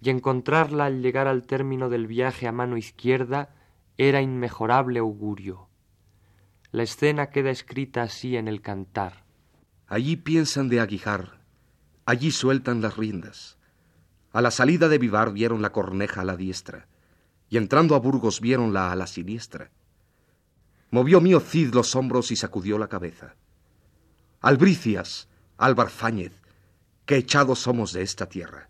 y 0.01 0.09
encontrarla 0.09 0.85
al 0.85 1.01
llegar 1.01 1.27
al 1.27 1.45
término 1.45 1.89
del 1.89 2.07
viaje 2.07 2.47
a 2.47 2.51
mano 2.51 2.77
izquierda 2.77 3.53
era 3.97 4.21
inmejorable 4.21 4.99
augurio. 4.99 5.67
La 6.71 6.83
escena 6.83 7.29
queda 7.29 7.51
escrita 7.51 8.01
así 8.01 8.35
en 8.37 8.47
el 8.47 8.61
cantar. 8.61 9.23
Allí 9.87 10.15
piensan 10.15 10.69
de 10.69 10.79
aguijar, 10.79 11.41
allí 12.05 12.31
sueltan 12.31 12.81
las 12.81 12.97
riendas. 12.97 13.57
A 14.31 14.41
la 14.41 14.49
salida 14.49 14.87
de 14.87 14.97
Vivar 14.97 15.33
vieron 15.33 15.61
la 15.61 15.71
corneja 15.71 16.21
a 16.21 16.25
la 16.25 16.37
diestra, 16.37 16.87
y 17.49 17.57
entrando 17.57 17.95
a 17.95 17.99
Burgos 17.99 18.39
vieronla 18.39 18.91
a 18.91 18.95
la 18.95 19.05
siniestra. 19.05 19.69
Movió 20.89 21.19
mío 21.19 21.41
Cid 21.41 21.73
los 21.73 21.95
hombros 21.95 22.31
y 22.31 22.37
sacudió 22.37 22.77
la 22.77 22.87
cabeza. 22.87 23.35
Albricias, 24.39 25.27
Álvar 25.61 25.91
Fáñez, 25.91 26.31
que 27.05 27.17
echados 27.17 27.59
somos 27.59 27.93
de 27.93 28.01
esta 28.01 28.25
tierra, 28.25 28.69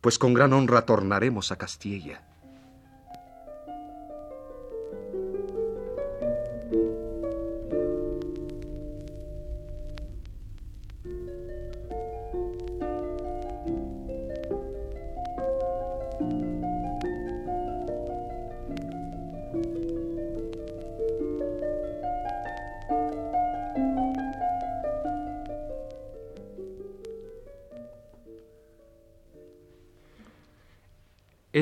pues 0.00 0.18
con 0.18 0.34
gran 0.34 0.52
honra 0.52 0.84
tornaremos 0.84 1.52
a 1.52 1.56
Castilla. 1.56 2.20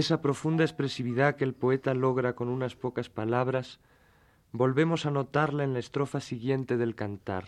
Esa 0.05 0.21
profunda 0.21 0.65
expresividad 0.65 1.37
que 1.37 1.45
el 1.45 1.55
poeta 1.55 1.95
logra 1.95 2.35
con 2.35 2.49
unas 2.49 2.77
pocas 2.77 3.09
palabras, 3.09 3.81
volvemos 4.53 5.07
a 5.07 5.11
notarla 5.11 5.65
en 5.65 5.73
la 5.73 5.79
estrofa 5.79 6.21
siguiente 6.21 6.77
del 6.77 6.95
cantar. 6.95 7.47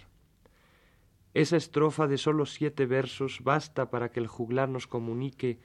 Esa 1.35 1.59
estrofa 1.59 2.07
de 2.07 2.17
sólo 2.17 2.47
siete 2.47 2.87
versos 2.87 3.41
basta 3.45 3.91
para 3.91 4.09
que 4.11 4.21
el 4.21 4.27
juglar 4.27 4.71
nos 4.71 4.87
comunique 4.87 5.59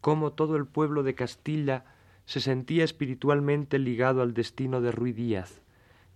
cómo 0.00 0.32
todo 0.32 0.56
el 0.56 0.66
pueblo 0.66 1.02
de 1.02 1.14
Castilla 1.14 1.84
se 2.24 2.40
sentía 2.40 2.84
espiritualmente 2.84 3.78
ligado 3.78 4.22
al 4.22 4.32
destino 4.32 4.80
de 4.80 4.92
Ruy 4.92 5.12
Díaz, 5.12 5.60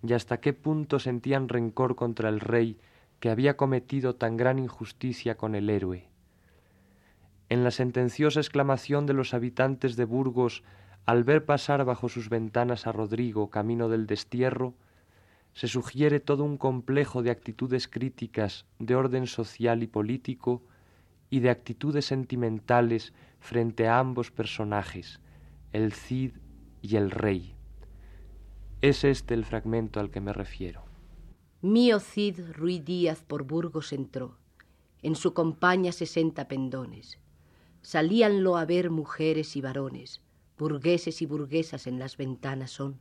y 0.03 0.15
hasta 0.15 0.41
qué 0.41 0.55
punto 0.55 1.01
sentían 1.01 1.51
rencor 1.51 1.97
contra 1.97 2.31
el 2.31 2.41
rey 2.41 2.79
que 3.21 3.29
había 3.29 3.59
cometido 3.59 4.15
tan 4.15 4.39
gran 4.39 4.59
injusticia 4.59 5.37
con 5.37 5.55
el 5.55 5.69
héroe 5.69 6.14
en 7.49 7.65
la 7.65 7.71
sentenciosa 7.71 8.41
exclamación 8.41 9.07
de 9.07 9.13
los 9.13 9.35
habitantes 9.35 9.97
de 9.97 10.05
Burgos 10.05 10.63
al 11.05 11.25
ver 11.25 11.45
pasar 11.45 11.85
bajo 11.85 12.09
sus 12.09 12.29
ventanas 12.29 12.87
a 12.87 12.93
Rodrigo 12.93 13.51
camino 13.51 13.89
del 13.89 14.07
destierro, 14.07 14.75
se 15.53 15.69
sugiere 15.69 16.19
todo 16.19 16.45
un 16.45 16.57
complejo 16.57 17.23
de 17.23 17.31
actitudes 17.31 17.87
críticas 17.87 18.67
de 18.79 18.97
orden 18.97 19.27
social 19.27 19.83
y 19.83 19.87
político 19.87 20.63
y 21.31 21.41
de 21.41 21.51
actitudes 21.51 22.07
sentimentales 22.07 23.13
frente 23.39 23.87
a 23.87 23.99
ambos 23.99 24.31
personajes, 24.31 25.21
el 25.73 25.93
Cid 25.93 26.33
y 26.83 26.97
el 26.97 27.11
Rey. 27.11 27.55
Es 28.81 29.05
este 29.05 29.35
el 29.35 29.45
fragmento 29.45 30.01
al 30.01 30.11
que 30.11 30.21
me 30.21 30.33
refiero. 30.33 30.85
Mío 31.63 32.01
Cid 32.01 32.41
Ruiz 32.53 32.85
Díaz 32.85 33.23
por 33.23 33.45
Burgos 33.45 33.93
entró, 33.93 34.37
en 35.03 35.15
su 35.15 35.35
compañía 35.35 35.93
sesenta 35.93 36.49
pendones. 36.49 37.19
Salíanlo 37.85 38.57
a 38.57 38.65
ver 38.65 38.89
mujeres 38.89 39.57
y 39.57 39.61
varones, 39.61 40.23
burgueses 40.57 41.21
y 41.21 41.27
burguesas 41.27 41.87
en 41.87 41.99
las 41.99 42.17
ventanas 42.17 42.71
son. 42.71 42.99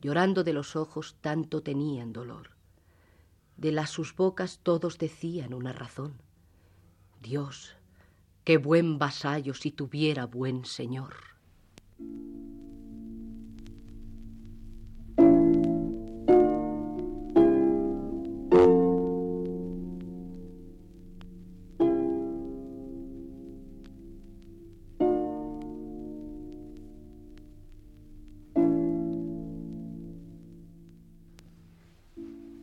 Llorando 0.00 0.44
de 0.44 0.54
los 0.54 0.76
ojos 0.76 1.18
tanto 1.20 1.62
tenían 1.62 2.14
dolor. 2.14 2.52
De 3.58 3.70
las 3.70 3.90
sus 3.90 4.16
bocas 4.16 4.60
todos 4.62 4.96
decían 4.96 5.52
una 5.52 5.74
razón. 5.74 6.14
Dios, 7.20 7.76
qué 8.44 8.56
buen 8.56 8.98
vasallo 8.98 9.52
si 9.52 9.70
tuviera 9.70 10.24
buen 10.24 10.64
señor. 10.64 11.12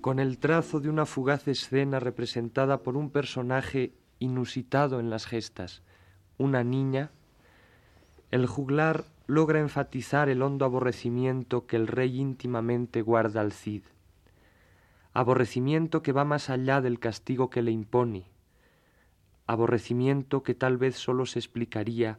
Con 0.10 0.18
el 0.18 0.40
trazo 0.40 0.80
de 0.80 0.90
una 0.90 1.06
fugaz 1.06 1.48
escena 1.48 2.00
representada 2.00 2.82
por 2.82 2.98
un 2.98 3.12
personaje 3.12 3.94
inusitado 4.18 5.00
en 5.00 5.12
las 5.12 5.28
gestas, 5.28 5.84
una 6.40 6.64
niña, 6.64 7.12
el 8.32 8.48
juglar 8.48 9.06
logra 9.28 9.60
enfatizar 9.60 10.28
el 10.28 10.42
hondo 10.42 10.66
aborrecimiento 10.66 11.68
que 11.68 11.76
el 11.76 11.86
rey 11.86 12.20
íntimamente 12.20 13.04
guarda 13.04 13.42
al 13.42 13.52
Cid, 13.52 13.84
aborrecimiento 15.14 16.02
que 16.02 16.12
va 16.12 16.26
más 16.26 16.50
allá 16.50 16.82
del 16.82 16.98
castigo 16.98 17.52
que 17.52 17.62
le 17.62 17.70
impone, 17.70 18.32
aborrecimiento 19.46 20.42
que 20.42 20.56
tal 20.56 20.78
vez 20.80 20.96
sólo 20.96 21.28
se 21.28 21.38
explicaría 21.38 22.18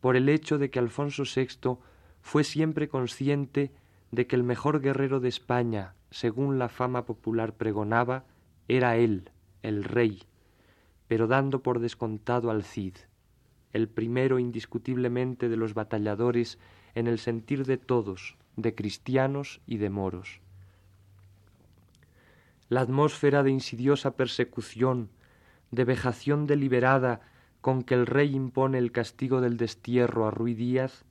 por 0.00 0.14
el 0.14 0.28
hecho 0.28 0.56
de 0.56 0.70
que 0.70 0.78
Alfonso 0.78 1.24
VI 1.24 1.78
fue 2.22 2.44
siempre 2.44 2.88
consciente 2.88 3.72
de 4.14 4.26
que 4.26 4.36
el 4.36 4.42
mejor 4.42 4.80
guerrero 4.80 5.20
de 5.20 5.28
España 5.28 5.94
según 6.14 6.60
la 6.60 6.68
fama 6.68 7.06
popular 7.06 7.54
pregonaba, 7.54 8.24
era 8.68 8.96
él, 8.96 9.30
el 9.62 9.82
rey, 9.82 10.22
pero 11.08 11.26
dando 11.26 11.60
por 11.60 11.80
descontado 11.80 12.52
al 12.52 12.62
Cid, 12.62 12.94
el 13.72 13.88
primero 13.88 14.38
indiscutiblemente 14.38 15.48
de 15.48 15.56
los 15.56 15.74
batalladores 15.74 16.60
en 16.94 17.08
el 17.08 17.18
sentir 17.18 17.66
de 17.66 17.78
todos, 17.78 18.36
de 18.54 18.76
cristianos 18.76 19.60
y 19.66 19.78
de 19.78 19.90
moros. 19.90 20.40
La 22.68 22.82
atmósfera 22.82 23.42
de 23.42 23.50
insidiosa 23.50 24.14
persecución, 24.14 25.10
de 25.72 25.84
vejación 25.84 26.46
deliberada 26.46 27.22
con 27.60 27.82
que 27.82 27.94
el 27.94 28.06
rey 28.06 28.36
impone 28.36 28.78
el 28.78 28.92
castigo 28.92 29.40
del 29.40 29.56
destierro 29.56 30.28
a 30.28 30.30
Ruy 30.30 30.54
Díaz, 30.54 31.04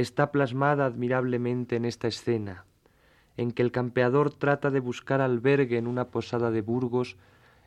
está 0.00 0.32
plasmada 0.32 0.86
admirablemente 0.86 1.76
en 1.76 1.84
esta 1.84 2.08
escena, 2.08 2.64
en 3.36 3.52
que 3.52 3.62
el 3.62 3.72
campeador 3.72 4.32
trata 4.32 4.70
de 4.70 4.80
buscar 4.80 5.20
albergue 5.20 5.78
en 5.78 5.86
una 5.86 6.08
posada 6.08 6.50
de 6.50 6.62
Burgos 6.62 7.16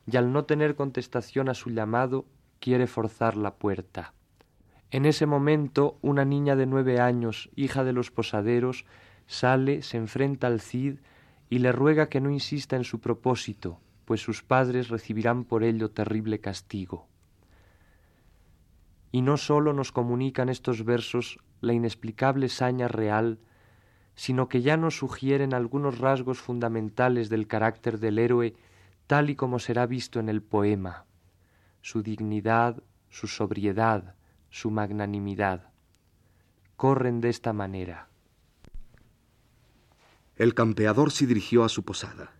y 0.06 0.18
al 0.18 0.32
no 0.32 0.46
tener 0.46 0.75
contestación 0.75 1.50
a 1.50 1.54
su 1.54 1.69
llamado 1.69 2.26
quiere 2.60 2.88
forzar 2.88 3.36
la 3.36 3.56
puerta. 3.56 4.13
En 4.91 5.06
ese 5.06 5.26
momento 5.26 5.98
una 6.02 6.26
niña 6.26 6.56
de 6.56 6.65
nueve 6.65 7.00
años, 7.00 7.50
hija 7.56 7.84
de 7.84 7.93
los 7.93 8.12
posaderos, 8.12 8.86
sale, 9.26 9.82
se 9.82 9.98
enfrenta 9.98 10.48
al 10.48 10.62
Cid 10.62 11.00
y 11.50 11.60
le 11.60 11.72
ruega 11.72 12.10
que 12.10 12.22
no 12.22 12.30
insista 12.30 12.76
en 12.76 12.84
su 12.84 13.00
propósito, 13.00 13.80
pues 14.06 14.22
sus 14.22 14.43
padres 14.43 14.89
recibirán 14.89 15.46
por 15.46 15.63
ello 15.63 15.91
terrible 15.91 16.39
castigo. 16.39 17.08
Y 19.13 19.21
no 19.21 19.38
sólo 19.38 19.71
nos 19.71 19.93
comunican 19.93 20.49
estos 20.49 20.84
versos 20.84 21.39
la 21.62 21.71
inexplicable 21.71 22.49
saña 22.49 22.89
real 22.89 23.39
sino 24.15 24.47
que 24.47 24.62
ya 24.62 24.78
nos 24.78 24.97
sugieren 24.97 25.54
algunos 25.54 25.97
rasgos 25.99 26.39
fundamentales 26.39 27.30
del 27.30 27.47
carácter 27.47 27.99
del 27.99 28.19
héroe 28.19 28.56
tal 29.08 29.30
y 29.30 29.36
como 29.36 29.60
será 29.60 29.86
visto 29.86 30.19
en 30.19 30.30
el 30.30 30.41
poema, 30.41 31.06
su 31.82 32.04
dignidad, 32.04 32.82
su 33.10 33.28
sobriedad, 33.28 34.15
su 34.49 34.71
magnanimidad. 34.71 35.71
Corren 36.76 37.21
de 37.21 37.30
esta 37.30 37.54
manera. 37.54 38.10
El 40.36 40.54
campeador 40.54 41.12
se 41.12 41.28
dirigió 41.28 41.63
a 41.63 41.69
su 41.69 41.84
posada. 41.84 42.32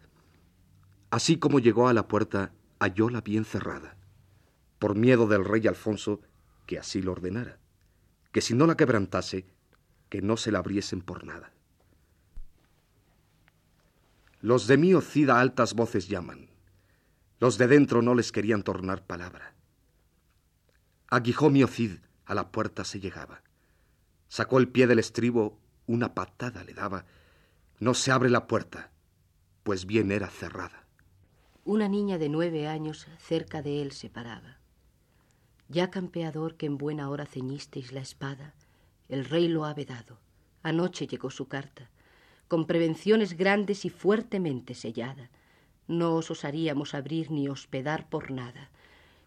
Así 1.12 1.38
como 1.38 1.60
llegó 1.60 1.88
a 1.88 1.94
la 1.94 2.08
puerta, 2.08 2.52
hallóla 2.80 3.22
bien 3.22 3.46
cerrada, 3.46 3.98
por 4.80 4.96
miedo 4.96 5.28
del 5.28 5.46
rey 5.46 5.68
Alfonso 5.68 6.22
que 6.66 6.80
así 6.80 7.02
lo 7.02 7.12
ordenara, 7.12 7.58
que 8.32 8.42
si 8.42 8.54
no 8.54 8.68
la 8.68 8.78
quebrantase, 8.78 9.46
que 10.10 10.22
no 10.22 10.38
se 10.38 10.52
la 10.52 10.60
abriesen 10.60 11.02
por 11.02 11.24
nada. 11.24 11.52
Los 14.42 14.68
de 14.68 14.78
mí 14.78 14.94
Cid 15.02 15.30
a 15.30 15.40
altas 15.40 15.74
voces 15.74 16.08
llaman. 16.08 16.50
Los 17.40 17.58
de 17.58 17.68
dentro 17.68 18.02
no 18.02 18.14
les 18.14 18.32
querían 18.32 18.64
tornar 18.64 19.06
palabra. 19.06 19.54
Aguijó 21.08 21.50
mi 21.50 21.66
Cid, 21.66 22.00
a 22.26 22.34
la 22.34 22.52
puerta 22.52 22.84
se 22.84 23.00
llegaba. 23.00 23.42
Sacó 24.28 24.60
el 24.60 24.68
pie 24.68 24.88
del 24.88 25.00
estribo, 25.00 25.60
una 25.88 26.14
patada 26.14 26.64
le 26.64 26.74
daba. 26.74 27.06
No 27.80 27.94
se 27.94 28.12
abre 28.12 28.30
la 28.30 28.48
puerta, 28.48 28.92
pues 29.64 29.86
bien 29.86 30.12
era 30.12 30.30
cerrada. 30.30 30.88
Una 31.66 31.88
niña 31.88 32.18
de 32.18 32.30
nueve 32.30 32.68
años 32.68 33.08
cerca 33.20 33.62
de 33.62 33.82
él 33.82 33.94
se 33.94 34.10
paraba. 34.10 34.58
Ya 35.70 35.90
campeador 35.90 36.56
que 36.56 36.66
en 36.66 36.78
buena 36.78 37.10
hora 37.10 37.26
ceñisteis 37.26 37.92
la 37.92 38.02
espada, 38.02 38.54
el 39.10 39.26
rey 39.26 39.48
lo 39.48 39.66
ha 39.66 39.74
vedado. 39.74 40.20
Anoche 40.62 41.08
llegó 41.08 41.30
su 41.30 41.48
carta 41.48 41.90
con 42.54 42.68
prevenciones 42.68 43.36
grandes 43.36 43.84
y 43.84 43.90
fuertemente 43.90 44.76
sellada. 44.76 45.32
No 45.88 46.14
os 46.14 46.30
osaríamos 46.30 46.94
abrir 46.94 47.32
ni 47.32 47.50
hospedar 47.50 48.08
por 48.10 48.30
nada, 48.30 48.70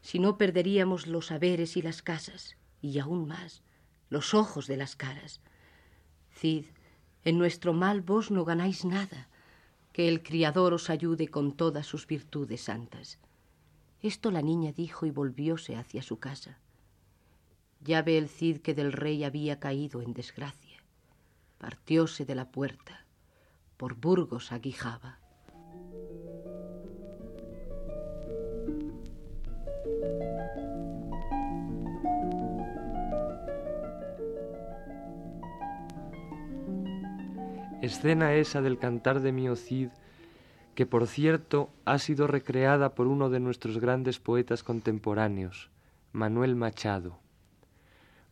si 0.01 0.21
no 0.21 0.39
perderíamos 0.39 1.09
los 1.09 1.33
haberes 1.33 1.77
y 1.77 1.83
las 1.83 2.03
casas, 2.03 2.57
y 2.81 3.01
aún 3.01 3.27
más, 3.27 3.63
los 4.11 4.33
ojos 4.33 4.69
de 4.69 4.77
las 4.77 4.95
caras. 4.95 5.41
Cid, 6.31 6.67
en 7.25 7.37
nuestro 7.37 7.73
mal 7.73 8.01
vos 8.01 8.31
no 8.31 8.45
ganáis 8.45 8.85
nada, 8.85 9.29
que 9.93 10.07
el 10.07 10.23
criador 10.23 10.73
os 10.73 10.89
ayude 10.89 11.27
con 11.27 11.51
todas 11.51 11.85
sus 11.85 12.07
virtudes 12.07 12.61
santas. 12.61 13.19
Esto 14.07 14.31
la 14.31 14.41
niña 14.41 14.71
dijo 14.71 15.05
y 15.05 15.11
volvióse 15.11 15.75
hacia 15.75 16.01
su 16.01 16.21
casa. 16.21 16.61
Ya 17.81 18.03
ve 18.03 18.19
el 18.19 18.29
Cid 18.29 18.59
que 18.59 18.73
del 18.73 18.93
rey 18.93 19.25
había 19.25 19.59
caído 19.59 20.01
en 20.01 20.13
desgracia. 20.13 20.81
Partióse 21.59 22.25
de 22.25 22.37
la 22.37 22.53
puerta 22.53 23.05
por 23.77 23.97
Burgos 23.97 24.53
aguijaba. 24.53 25.19
Escena 37.83 38.35
esa 38.35 38.63
del 38.63 38.79
cantar 38.79 39.19
de 39.19 39.33
Miocid, 39.33 39.89
que 40.77 40.87
por 40.87 41.07
cierto 41.09 41.71
ha 41.87 41.99
sido 41.99 42.27
recreada 42.27 42.95
por 42.95 43.07
uno 43.07 43.31
de 43.31 43.41
nuestros 43.41 43.79
grandes 43.79 44.21
poetas 44.21 44.63
contemporáneos, 44.63 45.71
Manuel 46.13 46.55
Machado. 46.55 47.19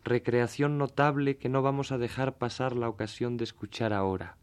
Recreación 0.04 0.76
notable 0.76 1.38
que 1.38 1.48
no 1.48 1.62
vamos 1.62 1.90
a 1.90 1.96
dejar 1.96 2.36
pasar 2.36 2.76
la 2.76 2.90
ocasión 2.90 3.38
de 3.38 3.44
escuchar 3.44 3.94
ahora. 3.94 4.36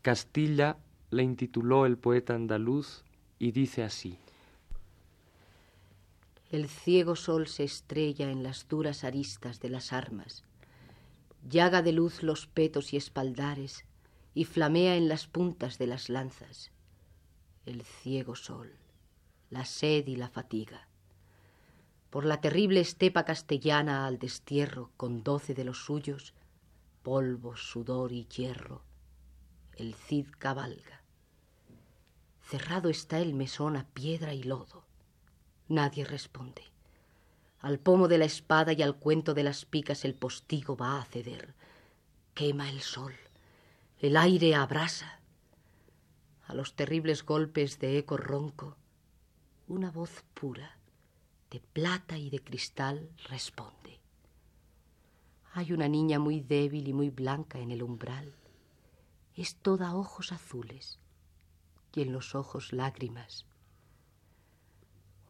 Castilla 0.00 0.76
la 1.10 1.22
intituló 1.22 1.86
el 1.86 1.98
poeta 1.98 2.36
andaluz 2.36 3.02
y 3.40 3.50
dice 3.50 3.82
así. 3.82 4.16
El 6.52 6.68
ciego 6.68 7.16
sol 7.16 7.48
se 7.48 7.64
estrella 7.64 8.30
en 8.30 8.44
las 8.44 8.68
duras 8.68 9.02
aristas 9.02 9.58
de 9.58 9.70
las 9.70 9.92
armas, 9.92 10.44
llaga 11.48 11.82
de 11.82 11.92
luz 11.92 12.22
los 12.22 12.46
petos 12.46 12.94
y 12.94 12.96
espaldares 12.96 13.84
y 14.34 14.44
flamea 14.44 14.94
en 14.94 15.08
las 15.08 15.26
puntas 15.26 15.78
de 15.78 15.88
las 15.88 16.08
lanzas. 16.08 16.70
El 17.66 17.82
ciego 17.82 18.36
sol, 18.36 18.72
la 19.50 19.66
sed 19.66 20.06
y 20.06 20.16
la 20.16 20.28
fatiga. 20.28 20.88
Por 22.08 22.24
la 22.24 22.40
terrible 22.40 22.80
estepa 22.80 23.24
castellana 23.24 24.06
al 24.06 24.18
destierro 24.18 24.90
con 24.96 25.22
doce 25.22 25.52
de 25.52 25.64
los 25.64 25.84
suyos, 25.84 26.32
polvo, 27.02 27.56
sudor 27.56 28.12
y 28.12 28.24
hierro, 28.24 28.82
el 29.76 29.94
Cid 29.94 30.26
cabalga. 30.38 31.02
Cerrado 32.42 32.88
está 32.88 33.20
el 33.20 33.34
mesón 33.34 33.76
a 33.76 33.84
piedra 33.84 34.34
y 34.34 34.42
lodo. 34.42 34.84
Nadie 35.68 36.04
responde. 36.04 36.62
Al 37.60 37.78
pomo 37.78 38.08
de 38.08 38.18
la 38.18 38.24
espada 38.24 38.72
y 38.72 38.82
al 38.82 38.96
cuento 38.96 39.34
de 39.34 39.44
las 39.44 39.66
picas 39.66 40.04
el 40.04 40.14
postigo 40.14 40.76
va 40.76 41.00
a 41.00 41.04
ceder. 41.04 41.54
Quema 42.34 42.70
el 42.70 42.80
sol. 42.80 43.14
El 44.00 44.16
aire 44.16 44.54
abrasa. 44.54 45.19
A 46.50 46.54
los 46.54 46.74
terribles 46.74 47.24
golpes 47.24 47.78
de 47.78 47.96
eco 47.96 48.16
ronco, 48.16 48.76
una 49.68 49.92
voz 49.92 50.24
pura, 50.34 50.78
de 51.48 51.60
plata 51.60 52.18
y 52.18 52.28
de 52.28 52.42
cristal, 52.42 53.08
responde. 53.28 54.00
Hay 55.52 55.72
una 55.72 55.86
niña 55.86 56.18
muy 56.18 56.40
débil 56.40 56.88
y 56.88 56.92
muy 56.92 57.08
blanca 57.08 57.60
en 57.60 57.70
el 57.70 57.84
umbral. 57.84 58.34
Es 59.36 59.54
toda 59.54 59.94
ojos 59.94 60.32
azules 60.32 60.98
y 61.94 62.02
en 62.02 62.10
los 62.10 62.34
ojos 62.34 62.72
lágrimas. 62.72 63.46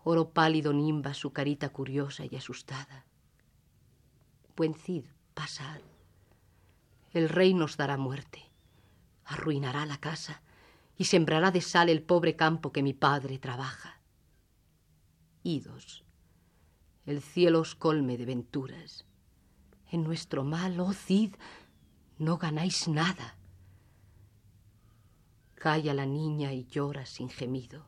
Oro 0.03 0.31
pálido 0.31 0.73
nimba 0.73 1.13
su 1.13 1.35
carita 1.35 1.69
curiosa 1.69 2.25
y 2.25 2.35
asustada. 2.35 3.05
Buen 4.57 4.73
Cid, 4.73 5.05
pasad. 5.35 5.83
El 7.13 7.29
rey 7.29 7.53
nos 7.53 7.77
dará 7.77 7.99
muerte, 7.99 8.43
arruinará 9.27 9.85
la 9.85 9.99
casa 9.99 10.41
y 11.01 11.07
sembrará 11.07 11.51
de 11.51 11.63
sal 11.63 11.89
el 11.89 12.03
pobre 12.03 12.37
campo 12.37 12.73
que 12.73 12.83
mi 12.83 12.93
padre 12.93 13.39
trabaja. 13.39 14.03
Idos, 15.43 16.05
el 17.07 17.23
cielo 17.23 17.61
os 17.61 17.75
colme 17.75 18.19
de 18.19 18.27
venturas. 18.27 19.07
En 19.91 20.05
nuestro 20.05 20.45
mal, 20.45 20.79
oh 20.79 20.93
Cid, 20.93 21.37
no 22.19 22.37
ganáis 22.37 22.87
nada. 22.87 23.39
Calla 25.55 25.95
la 25.95 26.05
niña 26.05 26.53
y 26.53 26.67
llora 26.67 27.07
sin 27.07 27.31
gemido. 27.31 27.87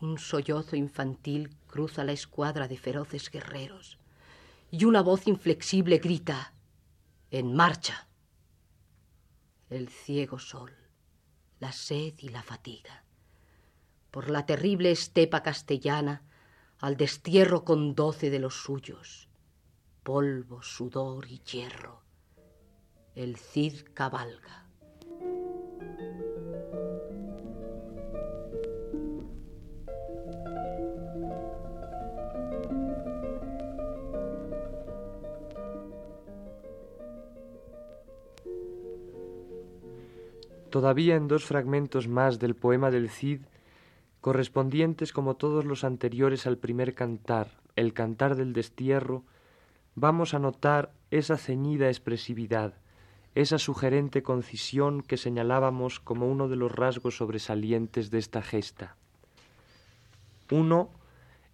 Un 0.00 0.18
sollozo 0.18 0.76
infantil 0.76 1.56
cruza 1.66 2.04
la 2.04 2.12
escuadra 2.12 2.68
de 2.68 2.78
feroces 2.78 3.28
guerreros 3.32 3.98
y 4.70 4.84
una 4.84 5.02
voz 5.02 5.26
inflexible 5.26 5.98
grita, 5.98 6.54
En 7.32 7.52
marcha. 7.52 8.06
El 9.70 9.88
ciego 9.88 10.38
sol, 10.38 10.83
la 11.60 11.72
sed 11.72 12.14
y 12.18 12.28
la 12.28 12.42
fatiga. 12.42 13.04
Por 14.10 14.30
la 14.30 14.46
terrible 14.46 14.90
estepa 14.90 15.42
castellana, 15.42 16.22
al 16.78 16.96
destierro 16.96 17.64
con 17.64 17.94
doce 17.94 18.30
de 18.30 18.38
los 18.38 18.54
suyos, 18.62 19.28
polvo, 20.02 20.62
sudor 20.62 21.26
y 21.30 21.38
hierro, 21.38 22.02
el 23.14 23.36
Cid 23.36 23.84
cabalga. 23.94 24.63
Todavía 40.74 41.14
en 41.14 41.28
dos 41.28 41.44
fragmentos 41.44 42.08
más 42.08 42.40
del 42.40 42.56
poema 42.56 42.90
del 42.90 43.08
Cid, 43.08 43.42
correspondientes 44.20 45.12
como 45.12 45.36
todos 45.36 45.64
los 45.64 45.84
anteriores 45.84 46.48
al 46.48 46.58
primer 46.58 46.96
cantar, 46.96 47.60
el 47.76 47.92
cantar 47.92 48.34
del 48.34 48.52
destierro, 48.52 49.22
vamos 49.94 50.34
a 50.34 50.40
notar 50.40 50.92
esa 51.12 51.36
ceñida 51.36 51.86
expresividad, 51.86 52.74
esa 53.36 53.58
sugerente 53.58 54.24
concisión 54.24 55.02
que 55.02 55.16
señalábamos 55.16 56.00
como 56.00 56.26
uno 56.26 56.48
de 56.48 56.56
los 56.56 56.72
rasgos 56.72 57.18
sobresalientes 57.18 58.10
de 58.10 58.18
esta 58.18 58.42
gesta. 58.42 58.96
Uno 60.50 60.90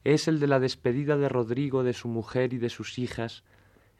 es 0.02 0.28
el 0.28 0.40
de 0.40 0.46
la 0.46 0.60
despedida 0.60 1.18
de 1.18 1.28
Rodrigo 1.28 1.82
de 1.82 1.92
su 1.92 2.08
mujer 2.08 2.54
y 2.54 2.56
de 2.56 2.70
sus 2.70 2.98
hijas, 2.98 3.44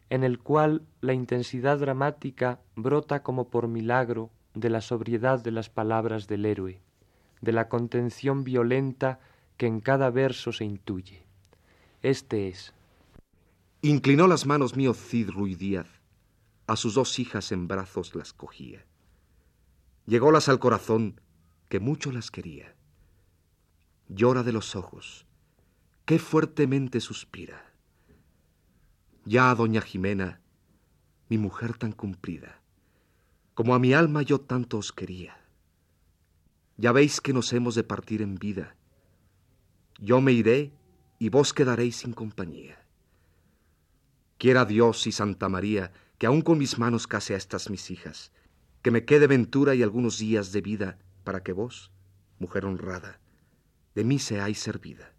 en 0.09 0.25
el 0.25 0.39
cual 0.39 0.81
la 1.03 1.13
intensidad 1.13 1.79
dramática 1.79 2.61
brota 2.75 3.23
como 3.23 3.51
por 3.51 3.69
milagro 3.69 4.31
de 4.55 4.71
la 4.71 4.81
sobriedad 4.81 5.43
de 5.43 5.51
las 5.51 5.69
palabras 5.69 6.27
del 6.27 6.45
héroe, 6.45 6.81
de 7.41 7.53
la 7.53 7.69
contención 7.69 8.45
violenta 8.45 9.21
que 9.57 9.67
en 9.67 9.81
cada 9.81 10.11
verso 10.11 10.53
se 10.53 10.65
intuye. 10.65 11.23
Este 12.03 12.49
es. 12.49 12.73
Inclinó 13.83 14.27
las 14.27 14.47
manos 14.47 14.77
mío 14.77 14.95
Cid 14.95 15.31
Ruy 15.31 15.55
Díaz, 15.55 15.89
a 16.67 16.77
sus 16.77 16.95
dos 16.95 17.19
hijas 17.19 17.53
en 17.53 17.69
brazos 17.69 18.15
las 18.15 18.33
cogía. 18.33 18.85
Llególas 20.07 20.49
al 20.49 20.59
corazón, 20.59 21.21
que 21.69 21.81
mucho 21.81 22.11
las 22.13 22.31
quería. 22.31 22.75
Llora 24.09 24.43
de 24.43 24.53
los 24.53 24.75
ojos, 24.77 25.27
qué 26.05 26.19
fuertemente 26.19 27.01
suspira. 27.01 27.73
Ya, 29.25 29.55
doña 29.55 29.81
Jimena, 29.81 30.41
mi 31.29 31.39
mujer 31.39 31.79
tan 31.79 31.93
cumplida, 31.93 32.60
como 33.61 33.75
a 33.75 33.79
mi 33.79 33.93
alma 33.93 34.23
yo 34.23 34.41
tanto 34.41 34.79
os 34.79 34.91
quería. 34.91 35.37
Ya 36.79 36.93
veis 36.93 37.21
que 37.21 37.35
nos 37.35 37.53
hemos 37.53 37.75
de 37.75 37.85
partir 37.85 38.23
en 38.23 38.37
vida. 38.37 38.75
Yo 39.99 40.23
me 40.23 40.33
iré 40.33 40.73
y 41.19 41.29
vos 41.29 41.53
quedaréis 41.53 41.97
sin 41.97 42.15
compañía. 42.15 42.83
Quiera 44.39 44.65
Dios 44.65 45.07
y 45.07 45.13
Santa 45.13 45.51
María 45.51 45.93
que 46.17 46.27
aun 46.27 46.41
con 46.41 46.57
mis 46.57 46.79
manos 46.79 47.07
case 47.07 47.35
a 47.35 47.37
estas 47.37 47.69
mis 47.69 47.91
hijas, 47.91 48.33
que 48.81 48.91
me 48.91 49.05
quede 49.05 49.27
ventura 49.27 49.75
y 49.75 49.83
algunos 49.83 50.19
días 50.19 50.53
de 50.53 50.63
vida 50.63 50.99
para 51.23 51.43
que 51.43 51.53
vos, 51.53 51.93
mujer 52.39 52.65
honrada, 52.65 53.21
de 53.95 54.05
mí 54.05 54.19
seáis 54.19 54.59
servida. 54.59 55.13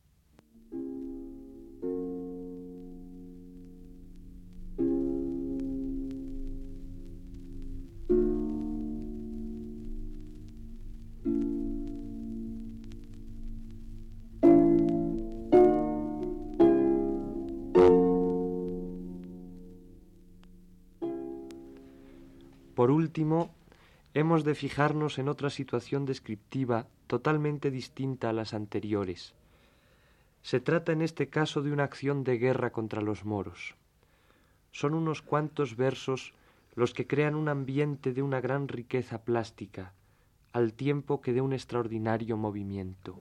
Último, 23.12 23.54
hemos 24.14 24.46
de 24.46 24.56
fijarnos 24.56 25.20
en 25.20 25.28
otra 25.28 25.50
situación 25.50 26.06
descriptiva 26.06 26.88
totalmente 27.08 27.70
distinta 27.70 28.30
a 28.30 28.34
las 28.34 28.54
anteriores. 28.54 29.34
Se 30.44 30.62
trata 30.62 30.94
en 30.94 31.02
este 31.02 31.28
caso 31.28 31.62
de 31.62 31.74
una 31.74 31.84
acción 31.84 32.24
de 32.24 32.38
guerra 32.38 32.72
contra 32.72 33.02
los 33.02 33.26
moros. 33.26 33.76
Son 34.72 34.94
unos 34.94 35.22
cuantos 35.22 35.76
versos 35.76 36.34
los 36.74 36.94
que 36.94 37.06
crean 37.06 37.36
un 37.36 37.50
ambiente 37.50 38.14
de 38.14 38.22
una 38.22 38.40
gran 38.40 38.70
riqueza 38.70 39.26
plástica, 39.26 39.92
al 40.54 40.72
tiempo 40.72 41.20
que 41.20 41.34
de 41.34 41.42
un 41.42 41.52
extraordinario 41.52 42.38
movimiento. 42.38 43.20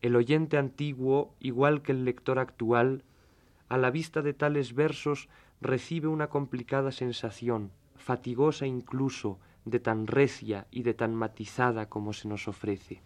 El 0.00 0.14
oyente 0.14 0.58
antiguo, 0.58 1.34
igual 1.40 1.82
que 1.82 1.90
el 1.90 2.04
lector 2.04 2.38
actual, 2.38 3.02
a 3.68 3.78
la 3.78 3.90
vista 3.90 4.22
de 4.22 4.32
tales 4.32 4.76
versos 4.76 5.28
recibe 5.60 6.06
una 6.06 6.28
complicada 6.28 6.92
sensación, 6.92 7.72
fatigosa 8.04 8.66
incluso 8.66 9.40
de 9.64 9.80
tan 9.80 10.06
recia 10.06 10.66
y 10.70 10.82
de 10.82 10.92
tan 10.92 11.14
matizada 11.14 11.88
como 11.88 12.12
se 12.12 12.28
nos 12.28 12.48
ofrece. 12.48 13.00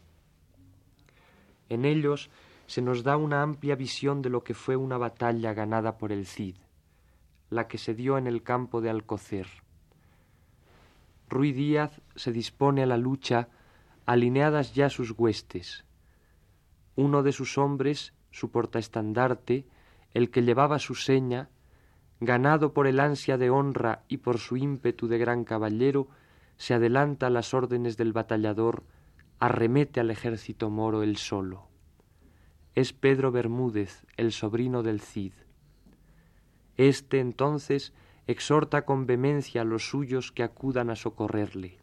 En 1.68 1.84
ellos 1.84 2.30
se 2.66 2.82
nos 2.82 3.04
da 3.04 3.16
una 3.16 3.42
amplia 3.42 3.76
visión 3.76 4.22
de 4.22 4.30
lo 4.30 4.42
que 4.42 4.54
fue 4.54 4.74
una 4.74 4.98
batalla 4.98 5.54
ganada 5.54 5.98
por 5.98 6.10
el 6.10 6.26
Cid, 6.26 6.56
la 7.48 7.68
que 7.68 7.78
se 7.78 7.94
dio 7.94 8.18
en 8.18 8.26
el 8.26 8.42
campo 8.42 8.80
de 8.80 8.90
Alcocer. 8.90 9.46
Ruy 11.28 11.52
Díaz 11.52 12.02
se 12.16 12.32
dispone 12.32 12.82
a 12.82 12.86
la 12.86 12.96
lucha, 12.96 13.48
alineadas 14.04 14.74
ya 14.74 14.90
sus 14.90 15.12
huestes. 15.16 15.84
Uno 16.96 17.22
de 17.22 17.30
sus 17.30 17.56
hombres, 17.56 18.14
su 18.32 18.50
portaestandarte, 18.50 19.64
el 20.12 20.30
que 20.30 20.42
llevaba 20.42 20.80
su 20.80 20.96
seña, 20.96 21.50
ganado 22.20 22.72
por 22.72 22.86
el 22.86 23.00
ansia 23.00 23.38
de 23.38 23.50
honra 23.50 24.02
y 24.08 24.18
por 24.18 24.38
su 24.38 24.56
ímpetu 24.56 25.06
de 25.06 25.18
gran 25.18 25.44
caballero, 25.44 26.08
se 26.56 26.74
adelanta 26.74 27.28
a 27.28 27.30
las 27.30 27.54
órdenes 27.54 27.96
del 27.96 28.12
batallador, 28.12 28.82
arremete 29.38 30.00
al 30.00 30.10
ejército 30.10 30.70
moro 30.70 31.02
él 31.02 31.16
solo. 31.16 31.68
Es 32.74 32.92
Pedro 32.92 33.30
Bermúdez, 33.30 34.04
el 34.16 34.32
sobrino 34.32 34.82
del 34.82 35.00
Cid. 35.00 35.32
Este 36.76 37.20
entonces 37.20 37.92
exhorta 38.26 38.84
con 38.84 39.06
vehemencia 39.06 39.62
a 39.62 39.64
los 39.64 39.88
suyos 39.88 40.32
que 40.32 40.42
acudan 40.42 40.90
a 40.90 40.96
socorrerle. 40.96 41.78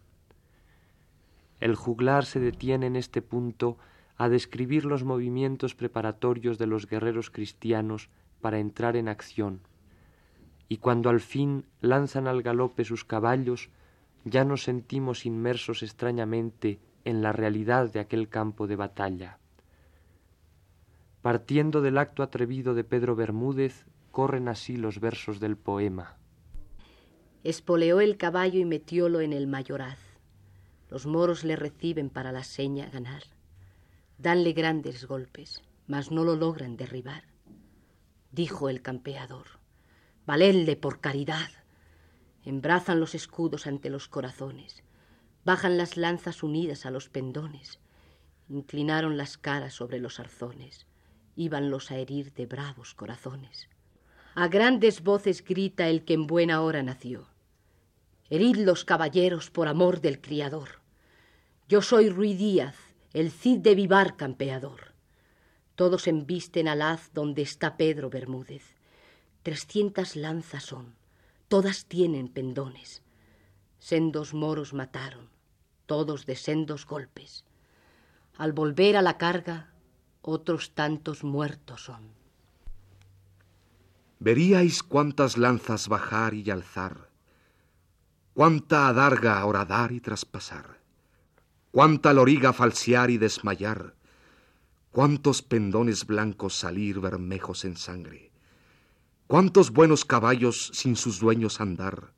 El 1.59 1.75
juglar 1.75 2.25
se 2.25 2.39
detiene 2.39 2.87
en 2.87 2.97
este 2.97 3.21
punto 3.21 3.77
a 4.17 4.29
describir 4.29 4.85
los 4.85 5.03
movimientos 5.03 5.75
preparatorios 5.75 6.57
de 6.57 6.67
los 6.67 6.87
guerreros 6.87 7.29
cristianos 7.29 8.09
para 8.41 8.59
entrar 8.59 8.95
en 8.95 9.07
acción 9.07 9.61
y 10.67 10.77
cuando 10.77 11.09
al 11.09 11.19
fin 11.19 11.65
lanzan 11.81 12.27
al 12.27 12.41
galope 12.41 12.83
sus 12.83 13.05
caballos, 13.05 13.69
ya 14.23 14.43
nos 14.43 14.63
sentimos 14.63 15.25
inmersos 15.25 15.83
extrañamente 15.83 16.79
en 17.03 17.21
la 17.21 17.31
realidad 17.31 17.91
de 17.91 17.99
aquel 17.99 18.29
campo 18.29 18.65
de 18.67 18.75
batalla. 18.75 19.37
Partiendo 21.21 21.81
del 21.81 21.97
acto 21.97 22.23
atrevido 22.23 22.73
de 22.73 22.83
Pedro 22.83 23.15
Bermúdez, 23.15 23.85
corren 24.11 24.47
así 24.47 24.77
los 24.77 24.99
versos 24.99 25.39
del 25.39 25.57
poema. 25.57 26.17
Espoleó 27.43 27.99
el 27.99 28.17
caballo 28.17 28.59
y 28.59 28.65
metiólo 28.65 29.21
en 29.21 29.33
el 29.33 29.45
mayoraz. 29.45 29.99
Los 30.89 31.05
moros 31.05 31.43
le 31.43 31.55
reciben 31.55 32.09
para 32.09 32.31
la 32.31 32.43
seña 32.43 32.89
ganar. 32.89 33.23
Danle 34.17 34.53
grandes 34.53 35.05
golpes, 35.05 35.61
mas 35.87 36.11
no 36.11 36.23
lo 36.23 36.35
logran 36.35 36.77
derribar. 36.77 37.23
Dijo 38.31 38.69
el 38.69 38.81
campeador, 38.81 39.45
valedle 40.25 40.75
por 40.75 40.99
caridad. 40.99 41.49
Embrazan 42.43 42.99
los 42.99 43.15
escudos 43.15 43.67
ante 43.67 43.89
los 43.89 44.07
corazones, 44.07 44.83
bajan 45.43 45.77
las 45.77 45.97
lanzas 45.97 46.43
unidas 46.43 46.85
a 46.85 46.91
los 46.91 47.09
pendones, 47.09 47.79
inclinaron 48.49 49.17
las 49.17 49.37
caras 49.37 49.73
sobre 49.73 49.99
los 49.99 50.19
arzones, 50.19 50.85
íbanlos 51.35 51.91
a 51.91 51.97
herir 51.97 52.33
de 52.33 52.45
bravos 52.45 52.93
corazones. 52.93 53.69
A 54.35 54.47
grandes 54.47 55.01
voces 55.01 55.43
grita 55.43 55.87
el 55.87 56.03
que 56.03 56.13
en 56.13 56.27
buena 56.27 56.61
hora 56.61 56.83
nació. 56.83 57.27
Herid 58.29 58.57
los 58.57 58.83
caballeros 58.83 59.49
por 59.49 59.67
amor 59.67 60.01
del 60.01 60.19
criador. 60.19 60.81
Yo 61.69 61.81
soy 61.81 62.09
Ruy 62.09 62.33
Díaz, 62.33 62.75
el 63.13 63.31
Cid 63.31 63.59
de 63.59 63.75
Vivar 63.75 64.17
campeador. 64.17 64.93
Todos 65.75 66.07
embisten 66.07 66.67
al 66.67 66.81
haz 66.81 67.11
donde 67.13 67.41
está 67.41 67.77
Pedro 67.77 68.09
Bermúdez. 68.09 68.74
Trescientas 69.45 70.15
lanzas 70.15 70.63
son, 70.63 70.95
todas 71.49 71.85
tienen 71.85 72.29
pendones. 72.29 73.03
Sendos 73.77 74.33
moros 74.33 74.73
mataron, 74.73 75.29
todos 75.85 76.25
de 76.25 76.35
sendos 76.35 76.87
golpes. 76.87 77.45
Al 78.39 78.53
volver 78.53 78.97
a 78.97 79.03
la 79.03 79.19
carga, 79.19 79.69
otros 80.23 80.73
tantos 80.73 81.23
muertos 81.23 81.83
son. 81.83 82.09
Veríais 84.17 84.81
cuántas 84.81 85.37
lanzas 85.37 85.89
bajar 85.89 86.33
y 86.33 86.49
alzar, 86.49 87.11
cuánta 88.33 88.87
adarga 88.87 89.45
horadar 89.45 89.91
y 89.91 89.99
traspasar, 89.99 90.79
cuánta 91.69 92.13
loriga 92.13 92.51
falsear 92.51 93.11
y 93.11 93.19
desmayar, 93.19 93.93
cuántos 94.89 95.43
pendones 95.43 96.07
blancos 96.07 96.55
salir 96.55 96.99
bermejos 96.99 97.63
en 97.63 97.77
sangre, 97.77 98.31
cuántos 99.27 99.71
buenos 99.71 100.05
caballos 100.05 100.71
sin 100.73 100.95
sus 100.95 101.19
dueños 101.19 101.61
andar. 101.61 102.13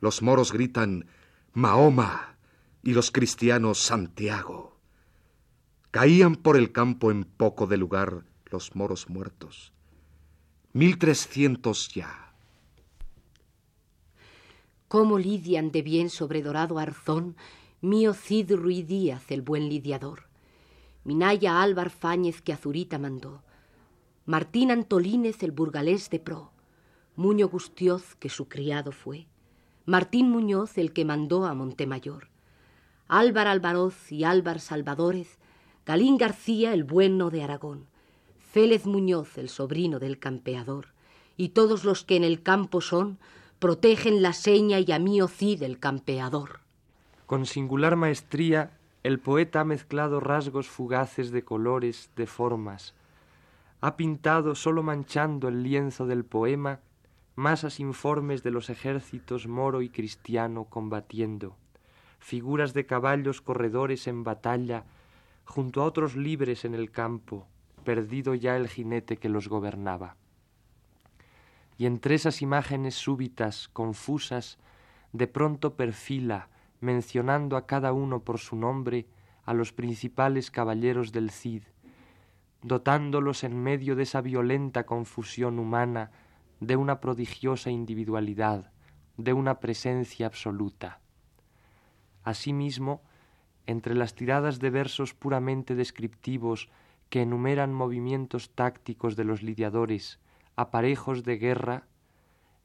Los 0.00 0.22
moros 0.22 0.52
gritan 0.52 1.06
Mahoma 1.52 2.36
y 2.82 2.92
los 2.92 3.10
cristianos 3.10 3.78
Santiago. 3.78 4.76
Caían 5.90 6.36
por 6.36 6.56
el 6.56 6.72
campo 6.72 7.10
en 7.10 7.24
poco 7.24 7.66
de 7.66 7.76
lugar 7.78 8.24
los 8.50 8.76
moros 8.76 9.08
muertos 9.08 9.72
Mil 10.76 10.98
trescientos 10.98 11.88
ya. 11.94 12.34
Cómo 14.88 15.18
lidian 15.18 15.72
de 15.72 15.80
bien 15.80 16.10
sobre 16.10 16.42
dorado 16.42 16.78
arzón 16.78 17.34
mío 17.80 18.12
Cid 18.12 18.52
Ruy 18.52 18.82
Díaz, 18.82 19.30
el 19.30 19.40
buen 19.40 19.70
lidiador. 19.70 20.24
Minaya 21.02 21.62
Álvar 21.62 21.88
Fáñez 21.88 22.42
que 22.42 22.52
Azurita 22.52 22.98
mandó. 22.98 23.42
Martín 24.26 24.72
Antolínez, 24.72 25.44
el 25.44 25.52
burgalés 25.52 26.10
de 26.10 26.18
pro. 26.18 26.50
Muño 27.14 27.48
Gustioz, 27.48 28.16
que 28.16 28.28
su 28.28 28.48
criado 28.48 28.90
fue. 28.90 29.28
Martín 29.84 30.30
Muñoz, 30.30 30.78
el 30.78 30.92
que 30.92 31.04
mandó 31.04 31.46
a 31.46 31.54
Montemayor. 31.54 32.28
Álvar 33.06 33.46
Alvaroz 33.46 34.10
y 34.10 34.24
Álvar 34.24 34.58
Salvadórez. 34.58 35.38
Galín 35.86 36.18
García, 36.18 36.74
el 36.74 36.82
bueno 36.82 37.30
de 37.30 37.44
Aragón. 37.44 37.86
Félez 38.50 38.84
Muñoz, 38.84 39.38
el 39.38 39.48
sobrino 39.48 40.00
del 40.00 40.18
campeador, 40.18 40.88
y 41.36 41.50
todos 41.50 41.84
los 41.84 42.02
que 42.02 42.16
en 42.16 42.24
el 42.24 42.42
campo 42.42 42.80
son, 42.80 43.18
protegen 43.60 44.22
la 44.22 44.32
seña 44.32 44.80
y 44.80 44.90
a 44.90 44.98
mí 44.98 45.20
Cid 45.28 45.62
el 45.62 45.78
campeador. 45.78 46.58
Con 47.26 47.46
singular 47.46 47.94
maestría, 47.94 48.76
el 49.04 49.20
poeta 49.20 49.60
ha 49.60 49.64
mezclado 49.64 50.18
rasgos 50.18 50.66
fugaces 50.66 51.30
de 51.30 51.44
colores, 51.44 52.10
de 52.16 52.26
formas. 52.26 52.95
Ha 53.86 53.96
pintado, 53.96 54.56
solo 54.56 54.82
manchando 54.82 55.46
el 55.46 55.62
lienzo 55.62 56.08
del 56.08 56.24
poema, 56.24 56.80
masas 57.36 57.78
informes 57.78 58.42
de 58.42 58.50
los 58.50 58.68
ejércitos 58.68 59.46
moro 59.46 59.80
y 59.80 59.90
cristiano 59.90 60.64
combatiendo, 60.64 61.56
figuras 62.18 62.74
de 62.74 62.84
caballos 62.84 63.40
corredores 63.40 64.08
en 64.08 64.24
batalla, 64.24 64.86
junto 65.44 65.82
a 65.82 65.84
otros 65.84 66.16
libres 66.16 66.64
en 66.64 66.74
el 66.74 66.90
campo, 66.90 67.46
perdido 67.84 68.34
ya 68.34 68.56
el 68.56 68.66
jinete 68.66 69.18
que 69.18 69.28
los 69.28 69.46
gobernaba. 69.46 70.16
Y 71.78 71.86
entre 71.86 72.16
esas 72.16 72.42
imágenes 72.42 72.96
súbitas, 72.96 73.68
confusas, 73.68 74.58
de 75.12 75.28
pronto 75.28 75.76
perfila, 75.76 76.48
mencionando 76.80 77.56
a 77.56 77.66
cada 77.66 77.92
uno 77.92 78.18
por 78.24 78.40
su 78.40 78.56
nombre, 78.56 79.06
a 79.44 79.54
los 79.54 79.72
principales 79.72 80.50
caballeros 80.50 81.12
del 81.12 81.30
Cid, 81.30 81.62
dotándolos 82.66 83.44
en 83.44 83.62
medio 83.62 83.94
de 83.94 84.02
esa 84.02 84.20
violenta 84.20 84.86
confusión 84.86 85.60
humana 85.60 86.10
de 86.58 86.74
una 86.74 87.00
prodigiosa 87.00 87.70
individualidad, 87.70 88.72
de 89.16 89.32
una 89.32 89.60
presencia 89.60 90.26
absoluta. 90.26 90.98
Asimismo, 92.24 93.02
entre 93.66 93.94
las 93.94 94.16
tiradas 94.16 94.58
de 94.58 94.70
versos 94.70 95.14
puramente 95.14 95.76
descriptivos 95.76 96.68
que 97.08 97.22
enumeran 97.22 97.72
movimientos 97.72 98.50
tácticos 98.50 99.14
de 99.14 99.22
los 99.22 99.44
lidiadores, 99.44 100.18
aparejos 100.56 101.22
de 101.22 101.38
guerra, 101.38 101.86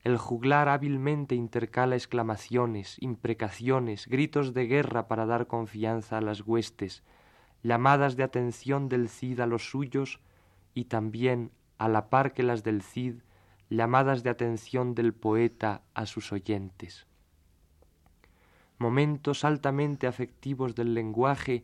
el 0.04 0.18
juglar 0.18 0.68
hábilmente 0.68 1.36
intercala 1.36 1.96
exclamaciones, 1.96 2.98
imprecaciones, 3.02 4.08
gritos 4.08 4.56
de 4.56 4.66
guerra 4.66 5.08
para 5.08 5.28
dar 5.28 5.46
confianza 5.46 6.18
a 6.18 6.22
las 6.22 6.42
huestes, 6.42 7.04
llamadas 7.64 8.16
de 8.16 8.24
atención 8.24 8.90
del 8.90 9.10
Cid 9.10 9.40
a 9.40 9.46
los 9.46 9.70
suyos 9.70 10.20
y 10.74 10.86
también, 10.86 11.52
a 11.78 11.88
la 11.88 12.10
par 12.10 12.34
que 12.34 12.44
las 12.44 12.64
del 12.64 12.82
Cid, 12.82 13.16
llamadas 13.70 14.24
de 14.24 14.30
atención 14.30 14.96
del 14.96 15.14
poeta 15.14 15.82
a 15.94 16.06
sus 16.06 16.32
oyentes. 16.32 17.08
Momentos 18.78 19.46
altamente 19.46 20.08
afectivos 20.08 20.76
del 20.76 20.94
lenguaje 20.94 21.64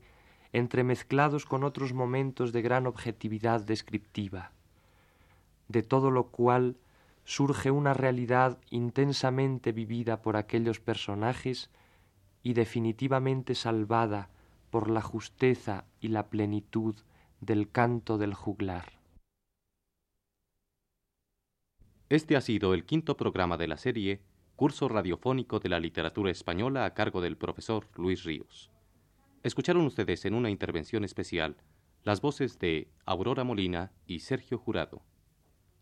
entremezclados 0.54 1.46
con 1.46 1.64
otros 1.64 1.94
momentos 1.94 2.54
de 2.54 2.62
gran 2.62 2.88
objetividad 2.88 3.62
descriptiva, 3.62 4.52
de 5.68 5.84
todo 5.84 6.12
lo 6.12 6.28
cual 6.28 6.78
surge 7.26 7.72
una 7.72 7.94
realidad 7.94 8.58
intensamente 8.70 9.74
vivida 9.74 10.22
por 10.22 10.38
aquellos 10.38 10.80
personajes 10.80 11.70
y 12.42 12.54
definitivamente 12.54 13.54
salvada 13.54 14.30
por 14.70 14.90
la 14.90 15.02
justeza 15.02 15.86
y 16.00 16.10
la 16.10 16.30
plenitud 16.30 16.96
del 17.42 17.70
canto 17.72 18.18
del 18.18 18.34
juglar. 18.34 18.94
Este 22.10 22.38
ha 22.38 22.42
sido 22.42 22.74
el 22.74 22.86
quinto 22.86 23.18
programa 23.18 23.58
de 23.58 23.68
la 23.68 23.78
serie 23.78 24.22
Curso 24.56 24.88
Radiofónico 24.88 25.60
de 25.60 25.70
la 25.70 25.80
Literatura 25.80 26.32
Española 26.32 26.86
a 26.86 26.94
cargo 26.94 27.22
del 27.22 27.38
profesor 27.38 27.88
Luis 27.96 28.24
Ríos. 28.24 28.72
Escucharon 29.44 29.86
ustedes 29.86 30.26
en 30.26 30.34
una 30.34 30.50
intervención 30.50 31.04
especial 31.04 31.58
las 32.04 32.22
voces 32.22 32.58
de 32.60 32.90
Aurora 33.06 33.44
Molina 33.44 33.92
y 34.06 34.20
Sergio 34.20 34.58
Jurado. 34.58 35.04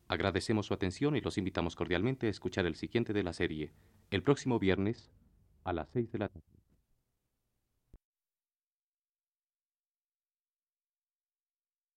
Agradecemos 0.07 0.65
su 0.65 0.73
atención 0.73 1.15
y 1.15 1.21
los 1.21 1.37
invitamos 1.37 1.75
cordialmente 1.75 2.27
a 2.27 2.31
escuchar 2.31 2.65
el 2.65 2.75
siguiente 2.75 3.13
de 3.13 3.23
la 3.23 3.33
serie, 3.33 3.71
el 4.09 4.23
próximo 4.23 4.59
viernes 4.59 5.11
a 5.63 5.73
las 5.73 5.89
seis 5.89 6.11
de 6.11 6.19
la 6.19 6.29
tarde. 6.29 6.54